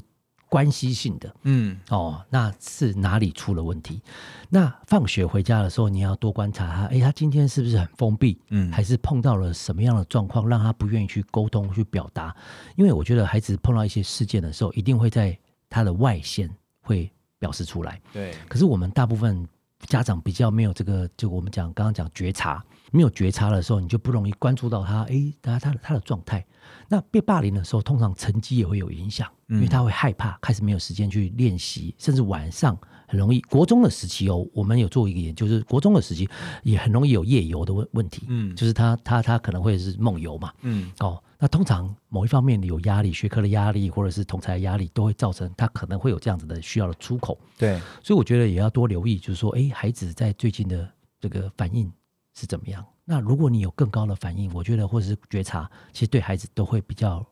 [0.48, 4.02] 关系性的，嗯，哦，那是哪里出了问题？
[4.48, 8.40] 那放学回家的时候，你要多观察他，哎，他今天是不是很封闭？
[8.48, 12.34] 嗯，还是碰到了什么样的状况，让他不愿意去沟通、去表达？
[12.76, 16.48] 因为我觉得孩子碰到一些事件的时候，一定会在他的外线
[16.80, 18.00] 会表示出来。
[18.12, 19.46] 对，可是我们大部分
[19.80, 26.44] 家长比较没有这个，就我们讲刚刚讲觉察，没有觉察的时候，你就不容易关注到他，哎，他他他的状态。
[26.88, 33.40] 那被霸凌的时候，通常成绩也会有影响，因为他会害怕，开始没有时间去练习，甚至晚上很容易。
[33.42, 36.28] 国中的时期哦，我们有做一个研究，就是国中的时期
[36.62, 38.24] 也很容易有夜游的问问题。
[38.28, 40.52] 嗯，就是他他他可能会是梦游嘛。
[40.62, 47.38] 嗯，哦，那通常某一方面有压力，学科的压力或者是同才压力，都会造成他可能会有这样子的需要的出口。
[47.58, 50.88] 对，所以我觉得也要多留意，就是说，哎，孩子在最近的
[51.20, 51.90] 这个反应
[52.38, 52.84] 是怎么样。
[53.04, 57.24] 那如果你有更高的反应，我觉得或者是觉察，其实对孩子都会比较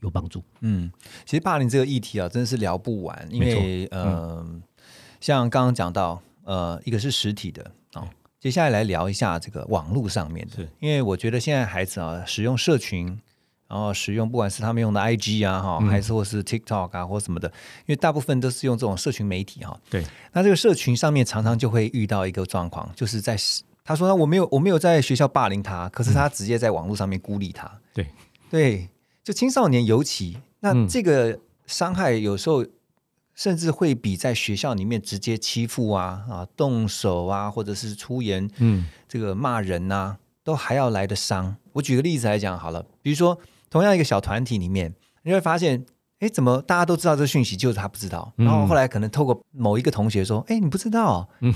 [0.00, 0.44] 有帮助。
[0.60, 0.88] 嗯，
[1.24, 4.46] 其实霸凌这个议题啊，真的是聊不完，因为呃，
[5.20, 13.06] 像刚刚讲到，呃，一个是实体的啊，接下来来聊一下这个网络上面的，因为我觉得现在孩子啊，使用社群，
[13.66, 19.80] 然后使用不管是他们用的 IG 啊，哈，还是或是 TikTok 啊，或什么的，因为大部分都是用这种社群媒体哈。
[19.88, 23.36] 对，那这个社群上面常常就会遇到一个状况，就是在。
[23.84, 27.68] 他说：“我没有，我没有在学校霸凌他，可是他直接在网络上面孤立他。
[27.92, 28.06] 对，
[28.48, 28.88] 对，
[29.24, 32.64] 就青少年尤其，那这个伤害有时候
[33.34, 41.56] 甚至会比在学校里面直接欺负啊啊动手啊，或者是出言，嗯，这个骂人呐，都还要来的伤。
[41.72, 43.36] 我举个例子来讲好了，比如说
[43.68, 45.84] 同样一个小团体里面，你会发现，
[46.20, 51.52] 哎，怎么大家都知道这个讯息，就是他不知道，然后后来可能透过某一个同学说，哎，你不知道，嗯。”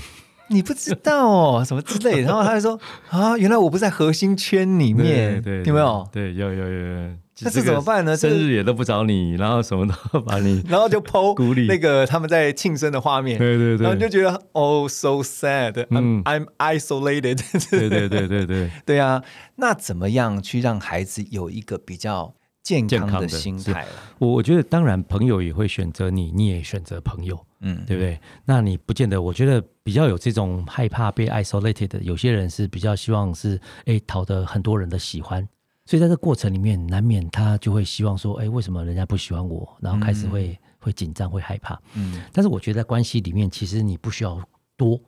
[0.49, 2.79] 你不知道哦，什么之类，然后他就说
[3.09, 6.07] 啊，原来我不在核心圈里面，有没有？
[6.11, 7.09] 对，有有有。
[7.41, 8.17] 那这怎么办呢？
[8.17, 11.35] 生日也都不找你，然后什么都把你， 然后就剖
[11.67, 19.21] 那个他们在庆生的画面，对对对，然后就觉得 oh，so sad，I'm I'm isolated，对对对对对， 对啊，
[19.57, 22.33] 那怎么样去让孩子有一个比较？
[22.67, 28.19] 健康的心态了，我我觉得当然朋友也会选择你，你也选择朋友，嗯，对不对？
[28.43, 35.47] 那你不见得，我觉得比较有这种害怕被 isolated 的，有些人是比较希望是哎讨得很多人的喜欢，
[35.85, 39.77] 所以在这过程里面，难免他就会希望说，哎，为什么人家不喜欢我？
[39.79, 42.21] 然后开始会会紧张，会害怕，嗯。
[42.33, 44.41] 但是我觉得在关系里面，其实你不需要
[44.75, 44.99] 多。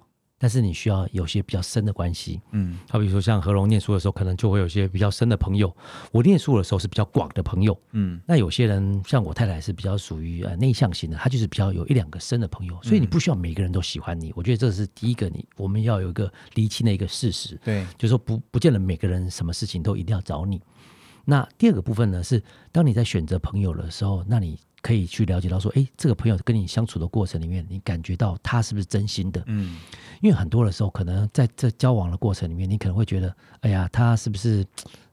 [0.42, 5.68] 但是你需要有些比较深的关系，嗯，好比如说像何龙念书的时候，可能就会有些比较深的朋友；
[6.14, 8.22] 我念书的时候是比较广的朋友，嗯。
[8.26, 14.32] 那有些人像我太太是比较属于呃内向型的，她就是比较有一两个深的朋友，所以你不需要每个人都喜欢你。
[14.34, 20.62] 我觉得这是第一个，你我们要有一个厘清的一个事实，对，就是说不不见得每个人什么事情都一定要找你。
[21.26, 22.42] 那第二个部分呢，是
[22.72, 24.58] 当你在选择朋友的时候，那你。
[24.82, 29.44] 可以去了解到说，哎，这个朋友跟你相处的过程里面，你感觉到他是不是真心的？
[29.48, 29.78] 嗯，
[30.22, 34.66] 因为很多的时候，可能在这交往的过程里面，你可能会觉得，哎呀，他是不是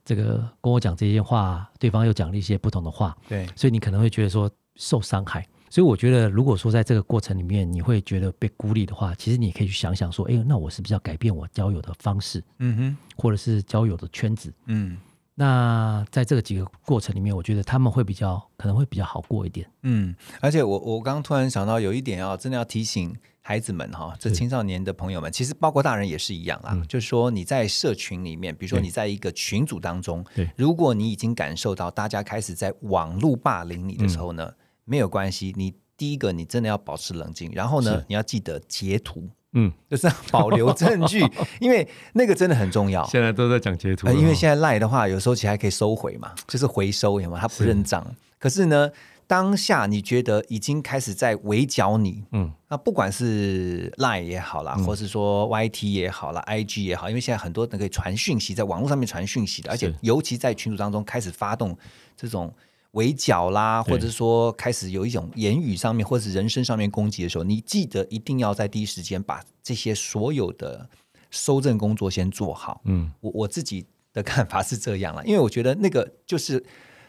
[0.05, 3.17] 这个跟我讲这些话，对方又讲了一些不同的话？
[3.29, 5.47] 对，所以你可能会觉得说受伤害。
[5.69, 12.43] 所以我觉得，如果说在这个过程里面你会觉得被孤立的话，其实你可以去想想说，哎，那我是不是要改变我交友的方式？
[12.59, 14.55] 嗯哼，或者是交友的圈子？
[14.67, 14.97] 嗯。
[15.39, 19.71] 那在这个几个过程里面，我觉得他们会比较可能会比较好过一点。
[19.83, 26.83] 嗯，而且我我刚刚突然想到有一点啊，真的要提醒孩子们哈，这青少年的朋友们，其实包括大人也是一样啊。
[26.89, 34.51] 就是说你在社群里面，比如说你在一个群组当中，对，如果你已经感受到大家开始在网络霸凌你的时候呢，
[34.87, 39.29] 没有关系，你第一个你真的要保持冷静，然后呢，你要记得截图。
[39.59, 41.21] 嗯，就是保留证据，
[41.61, 43.05] 因为那个真的很重要。
[43.07, 47.39] 现在都在讲截图，因为现在赖的话，有时候其实还可以收回嘛，就是回收，有吗？
[47.41, 48.07] 他不认账。
[48.39, 48.91] 可是呢，
[49.27, 61.77] 当下你觉得已经开始在围剿你，嗯，那不管是赖也好啦，或是说 YT 也好啦 IG 也好，因为现在很多人可以传讯息，在网络上面传讯息的，而且尤其在群组当中开始发动
[62.17, 62.53] 这种。
[62.97, 70.89] 围剿啦，或者说开始有一种言语上面或者是人身上面攻击的时候，你记得一定要在第一时间把这些所有的
[71.31, 72.81] 收证工作先做好。
[72.85, 73.85] 嗯，我我自己
[74.15, 76.65] 的看法是这样了，因为我觉得那个就是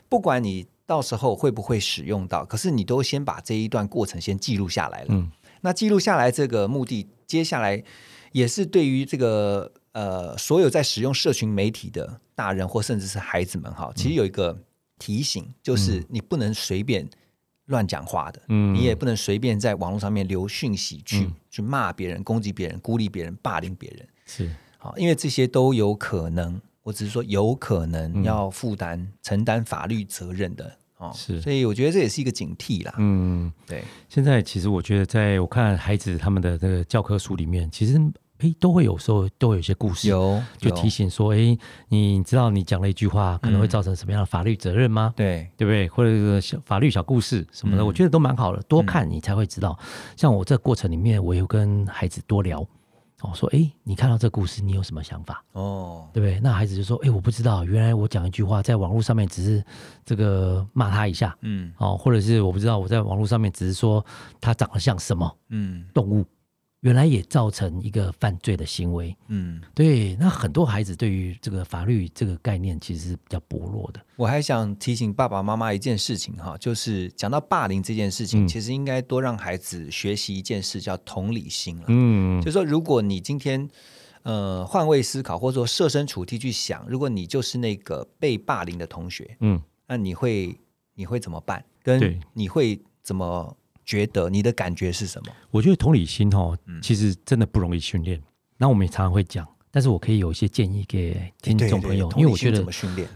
[0.09, 5.07] 不管你到时候会不会使用到，可是你都先把这一段过程先记录下来了。
[5.11, 5.31] 嗯，
[5.61, 7.81] 那记录下来这个目的，接下来
[8.33, 14.57] 也是对于这个呃所有在使用社群媒体的大人或甚至是孩子们哈，其实有一个。
[14.99, 17.07] 提醒就是你不能随便
[17.65, 24.49] 乱讲话的，嗯，你也不能随便在网络上面留讯息去去骂别人、攻击别人、孤立别人、霸凌别人，是。
[24.77, 33.83] 好，因为这些都有可能，我只是说有可能要负担承担法律责任的哦，是，所以我觉得这也是一个警惕啦，嗯，对。
[34.07, 37.99] 现在其实我觉得，在我看孩子他们的这个教科书里面，其实。
[38.39, 41.57] 哎，都会有时候都会有一些故事，有就提醒说，哎，
[41.89, 45.13] 你知道你讲了一句话可能会造成什么样的法律责任吗？
[45.15, 45.87] 对，对不对？
[45.87, 49.77] 或者是小法律小故事什么的，我觉得都蛮好的，多看你才会知道。
[50.15, 52.61] 像我这过程里面，我有跟孩子多聊，
[53.21, 55.43] 哦，说，哎，你看到这故事，你有什么想法？
[55.53, 56.39] 哦，对不对？
[56.39, 59.63] 那孩子就说，哎，我不知道，原来我讲一句话，在网络上面只是
[60.05, 64.05] 这个骂他一下，嗯，哦，或者是我不知道，我在网络上面只是说
[64.39, 66.23] 他长得像什么，嗯，动物。
[66.87, 70.15] 原来也造成一个犯罪的行为，嗯，对。
[70.15, 73.99] 那很多孩子对于这个法律这个概念其实是比较薄弱的。
[74.15, 81.85] 我还想提醒爸爸妈妈一件事情哈，就是讲到霸凌这件事情，其实应该多让孩子学习一件事，叫同理心了。
[81.89, 83.67] 嗯，就说如果你今天
[84.23, 90.57] 呃换位思考，或者说设身处地去想，如果你就是那个被霸凌的同学，嗯，那你会
[90.95, 91.61] 你会怎么办？
[91.83, 93.57] 跟你会怎么？
[93.87, 95.31] 觉得你的感觉是什么？
[95.49, 98.21] 我觉得同理心哦，其实真的不容易训练。
[98.57, 99.47] 那我们也常常会讲。
[99.77, 102.65] 但是我可以有一些建议给听众朋友，因为我觉得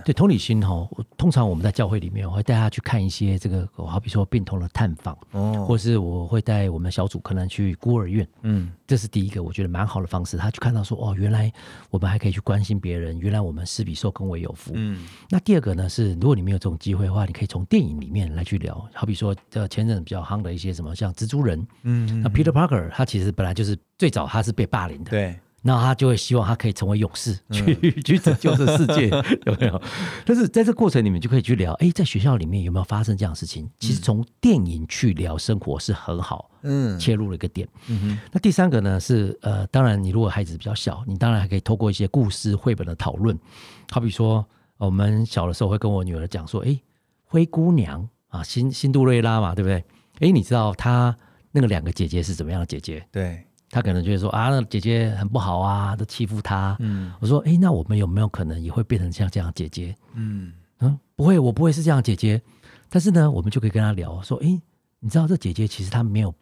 [0.05, 0.87] 对同理心哈，
[1.17, 10.37] 通常我们在教会里面，我会带他去看一些这个，好比说病童的探访，哦，或是我会带我们小组可能去孤儿院，嗯，这是第一个我觉得蛮好的方式。
[10.37, 11.51] 他去看到说，哦，原来
[11.89, 14.71] 我们还可以去关心别人，原来我们施比受更为有福。
[14.75, 25.35] 嗯，那第二个呢是，如果你没有这种机会的话，你可以从电影里面来去聊，好比说呃前阵比较夯的一些什么，像蜘蛛人，嗯，那 Peter Parker 他其实本来就是最早他是被霸凌的，对。
[25.63, 29.09] 那他就会希望他可以成为勇士，去 去拯救这世界，
[29.45, 29.81] 有没有？
[30.25, 33.69] 但是在这过程里面就可以去聊，哎，在学校里面有没有发生这样的事情？
[33.79, 37.67] 其实从电影去聊生活是很好，嗯，切入了一个点。
[37.87, 38.19] 嗯哼。
[38.31, 43.37] 那第三个呢是，呃，当然你如果孩子比较小，你当然还可以透过一些故事绘本的讨论，
[43.91, 44.43] 好比说
[44.77, 46.79] 我们小的时候会跟我女儿讲说，哎，
[47.25, 49.83] 灰姑娘啊，辛辛杜瑞拉嘛，对不对？
[50.21, 51.15] 哎，你知道她
[51.51, 53.05] 那个两个姐姐是怎么样的姐姐？
[53.11, 53.45] 对。
[53.71, 56.75] 他可能觉得说啊，那姐姐很不好啊，都欺负她。
[56.79, 59.95] 嗯，我说，哎，那我们有没有可能也会变成像这样姐姐？
[60.13, 60.51] 嗯
[60.81, 62.41] 嗯，不会，我不会是这样姐姐。
[62.89, 64.61] 但是呢，我们就可以跟他聊说，哎，
[64.99, 66.35] 你知道这姐姐其实她没有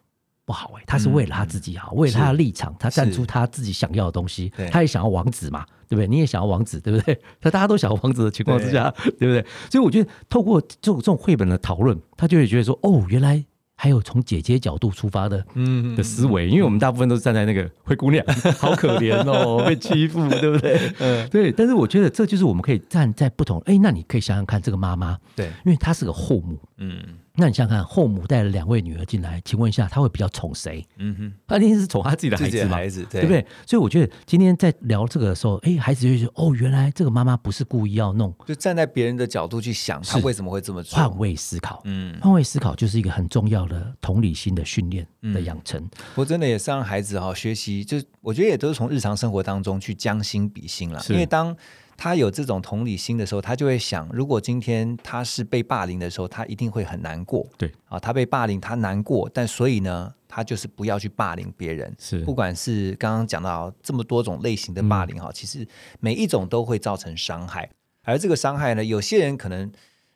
[0.44, 4.52] 不好，哎，她是为了她自己好，为了她的立场，她站出她自己想要的东西。
[4.72, 6.08] 她也想要王子嘛，对不对？
[6.08, 7.14] 你也想要王子，对不对？
[7.40, 9.46] 在大家都想要王子的情况之下，对不对？
[9.70, 13.44] 所以我觉得透过这种这种绘本的讨论，他就会觉得说，哦，原来。
[13.82, 18.22] 还有从姐姐角度出发的，嗯，的思维，因为我们大部分都是站在那个灰姑娘，
[18.60, 20.78] 好可怜哦， 被欺负，对不对？
[20.98, 21.50] 嗯，对。
[21.50, 27.00] 但是我觉得这就是我们可以站在不同，哎，那你可以想想看，这个妈妈，对，因为她是个后母，嗯。
[27.36, 30.84] 那你想想看，后母带了两位女儿进来，请问一下，他会比较宠谁？
[30.98, 33.44] 嗯哼，他一定是宠他自己的孩子嘛，孩子对不对？
[33.66, 40.98] 所以我觉得今天在聊这个的时候，哎，孩子就觉得哦，原来这个妈妈不是故意要弄，就站在别人的角度去想，他为什么会这么做？
[40.98, 45.88] 换位思考，嗯，换位思考就是一个很重要的同理心的训练的养成。
[46.16, 51.56] 我真的也是让孩子哈学习，就我觉得也都是从日常生活当中去将心比心了，因为当。
[52.00, 57.46] 他有这种同理心的时候，他就会想，如果今天他是被霸凌的时候，他一定会很难过。
[57.58, 61.94] 对啊，他被霸凌，他难过，但所以呢，他就是不要去霸凌别人。
[61.98, 65.68] 是不管是刚刚讲到这么多种类型的霸凌哈，其实
[66.00, 67.68] 每一种都会造成伤害，
[68.04, 69.70] 而这个伤害呢，有些人可能。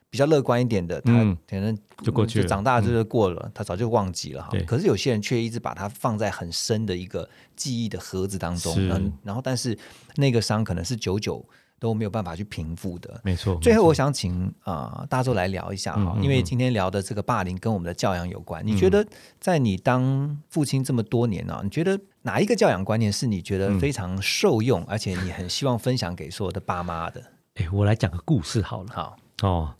[0.07, 1.11] 比较乐观一点的，他
[1.45, 4.47] 可能就过去了，长大就是过了，他早就忘记了哈。
[4.49, 4.63] 对。
[4.63, 9.77] 可是有些人却一直把它放在很深的一个记忆的盒子当中，嗯，然后但是
[10.15, 11.45] 那个伤可能是久久
[11.85, 13.21] 都没有办法去平复的。
[13.23, 13.55] 没错。
[13.61, 18.65] 最后我想请啊大周来聊一下哈，因为今天聊的这个霸凌跟我们的教养有关。
[18.65, 19.05] 你觉得
[19.39, 27.21] 在你当父亲这么多年呢，你觉得哪一个教养观念是你觉得非常受用，而且你很希望分享给所有的爸妈的？
[27.57, 28.89] 哎，我来讲个故事好了。
[28.91, 29.75] 好哦。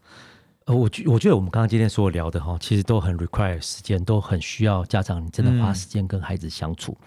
[0.66, 6.98] 呃，我觉我觉得我们刚刚今天所聊的哈，其实都很 require 时间，都很需要家长你真的花时间跟孩子相处。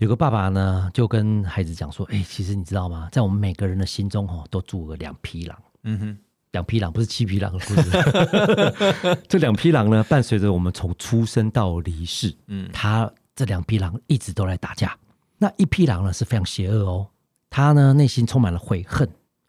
[0.00, 3.08] 有个爸爸呢，就跟孩子讲说：“哎，其实你知道吗？
[3.12, 5.56] 在我们每个人的心中哈，都住了两匹狼。
[5.84, 6.18] 嗯哼，
[6.50, 9.18] 两匹狼不是七匹狼的故事。
[9.28, 12.34] 这两匹狼呢，伴随着我们从出生到离世。
[12.48, 14.98] 嗯，他这两匹狼一直都在打架。
[15.38, 17.06] 那一匹狼呢是非常邪恶哦，
[17.48, 19.08] 他呢内心充满了悔恨。”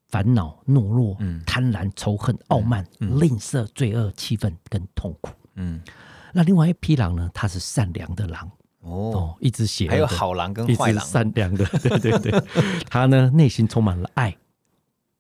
[0.10, 5.32] 烦恼、懦弱、贪婪、仇恨、傲慢、吝啬、罪恶、气愤跟痛苦。
[5.56, 5.82] 嗯，
[6.34, 7.30] 那另外一匹狼呢？
[7.34, 8.52] 它是善良的狼
[8.82, 11.64] 哦，一只血还有好狼跟坏狼，善良的。
[11.66, 12.44] 对 对对，
[12.90, 14.36] 它呢内心充满了爱、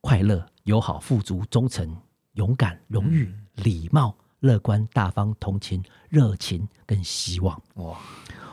[0.01, 1.95] 快乐、友好、富足、忠诚、
[2.33, 7.61] 勇敢、荣誉、礼貌、乐观、大方、同情、热情跟希望。
[7.75, 7.97] 哇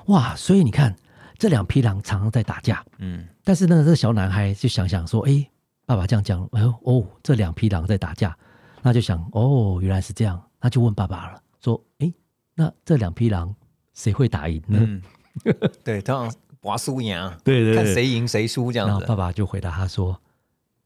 [0.07, 0.37] 哇！
[0.37, 0.95] 所以你看，
[1.39, 2.85] 这两匹狼常常在打架。
[2.99, 5.49] 嗯，但是呢，这个小男孩就想想说：“哎。”
[5.87, 8.37] 爸爸这样讲，哎呦哦，这两匹狼在打架，
[8.83, 12.13] 那就想哦，原来是这样，那就问爸爸了，说，哎，
[12.55, 13.55] 那这两匹狼
[13.95, 15.01] 谁会打赢呢？
[15.85, 16.31] 对，这样
[16.61, 19.07] 拔输赢，对对，看谁赢谁输这样子。
[19.07, 20.21] 爸爸就回答他说，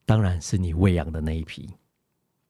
[0.05, 1.75] 当然是你喂养的那一批。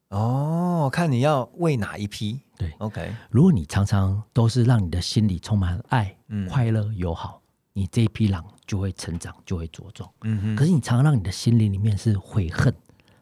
[0.08, 2.40] 哦，看你要喂哪一批？
[2.58, 3.14] 对，OK。
[3.30, 6.16] 如果你常常都是让你的心里充满爱、
[6.48, 7.39] 快乐、友好。
[7.72, 10.10] 你这一匹狼就会成长，就会茁壮。
[10.22, 10.56] 嗯哼。
[10.56, 12.74] 可是你常常让你的心灵里面是悔恨、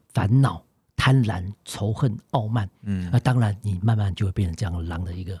[0.07, 0.63] 烦恼、
[0.95, 2.69] 贪婪、仇恨、傲慢。
[2.81, 3.09] 嗯。
[3.11, 5.39] 那当然，你慢慢就会变成这样狼的一个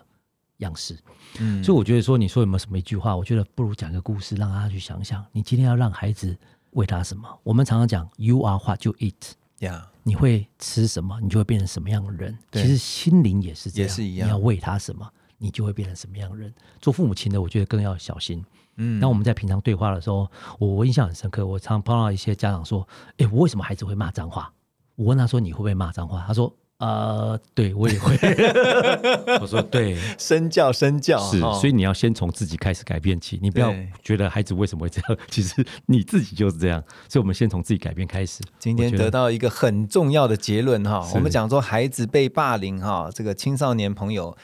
[0.57, 0.97] 样式。
[1.39, 1.63] 嗯。
[1.63, 3.15] 所以我觉得说，你说有没有什么一句话？
[3.15, 5.25] 我觉得不如讲个故事，让他去想想。
[5.31, 6.37] 你今天要让孩子
[6.71, 7.39] 喂他什么？
[7.43, 9.33] 我们常常讲，You are what you eat。
[9.59, 9.89] 呀。
[10.03, 12.35] 你会吃什么，你就会变成什么样的人。
[12.51, 14.27] 其实心灵也是这样，也是一样。
[14.27, 15.07] 你要喂他什么，
[15.37, 16.51] 你就会变成什么样的人。
[16.81, 18.43] 做父母亲的，我觉得更要小心。
[18.81, 20.27] 嗯，那我们在平常对话的时候，
[20.57, 21.45] 我我印象很深刻。
[21.45, 22.87] 我常碰到一些家长说
[23.19, 24.51] ：“哎，我为什么孩子会骂脏话？”
[24.95, 28.17] 我问他说：“你会不会骂脏话？”他说：“呃，对我也会。
[29.41, 36.81] ”我说：“对， 身教身教是，所以你要先从自己开始改变起，你不要觉得孩子为什么会这样，其实你自己就是这样。
[37.09, 38.41] 所以，我们先从自己改变开始。
[38.59, 44.37] 今天得到一个很重要的结论哈，我们讲说孩子被霸凌哈，这个青少年朋友，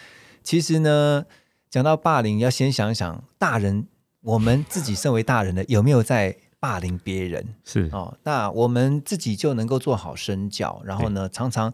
[0.43, 1.23] 其实呢，
[1.69, 3.87] 讲到霸凌，要先想想大人。
[4.25, 7.45] 我们自己身为大人的，有没有在霸凌别人？
[7.63, 11.71] 是哦，那我们自己就能够做好身教，然后呢，常常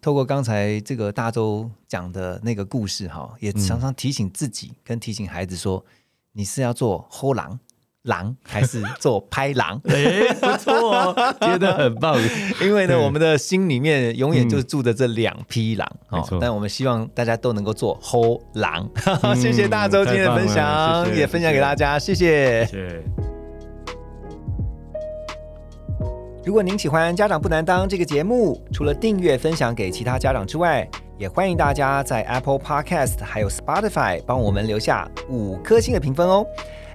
[0.00, 5.84] 透过刚才这个大周讲的那个故事，哈，也常常提醒自己跟提醒孩子说，
[6.32, 7.60] 你是要做后狼。
[8.02, 9.80] 狼还是做拍狼？
[9.88, 12.18] 哎，不错，觉得很棒。
[12.60, 15.88] 因为呢，我们的心里面永远就住着这两匹狼。
[16.10, 18.88] 哦，但我们希望大家都能够做吼狼。
[19.36, 22.64] 谢谢大周今天的分享，也分享给大家，谢谢。
[22.66, 23.02] 谢谢。
[26.44, 36.44] 如果您喜欢《家长不难当》这个节目，除了订阅、分享给其他家长之外，也欢迎大家在 Apple Podcast 还有 Spotify 帮我们留下五颗星的评分哦。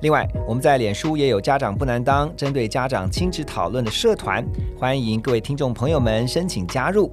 [0.01, 4.45] 另外，我们在脸书也有家长不难当针对家长亲子讨论的社团，
[4.77, 7.11] 欢迎各位听众朋友们申请加入。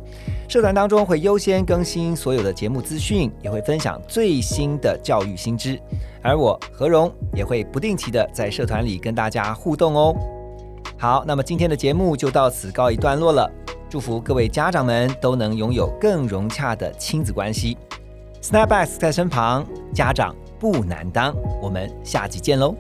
[0.49, 5.81] 社团当中会优先更新所有的节目资讯，也会分享最新的教育新知。
[6.23, 10.15] 而我何荣也会不定期的在社团里跟大家互动哦。
[10.99, 13.51] 好，那么今天的节目就到此告一段落了。
[13.89, 17.79] 祝福各位家长们都能拥有更融洽的亲子关系。
[18.43, 19.65] Snapbacks 在身旁，
[19.95, 20.35] 家长。
[20.59, 22.75] 不难当，我们下集见喽。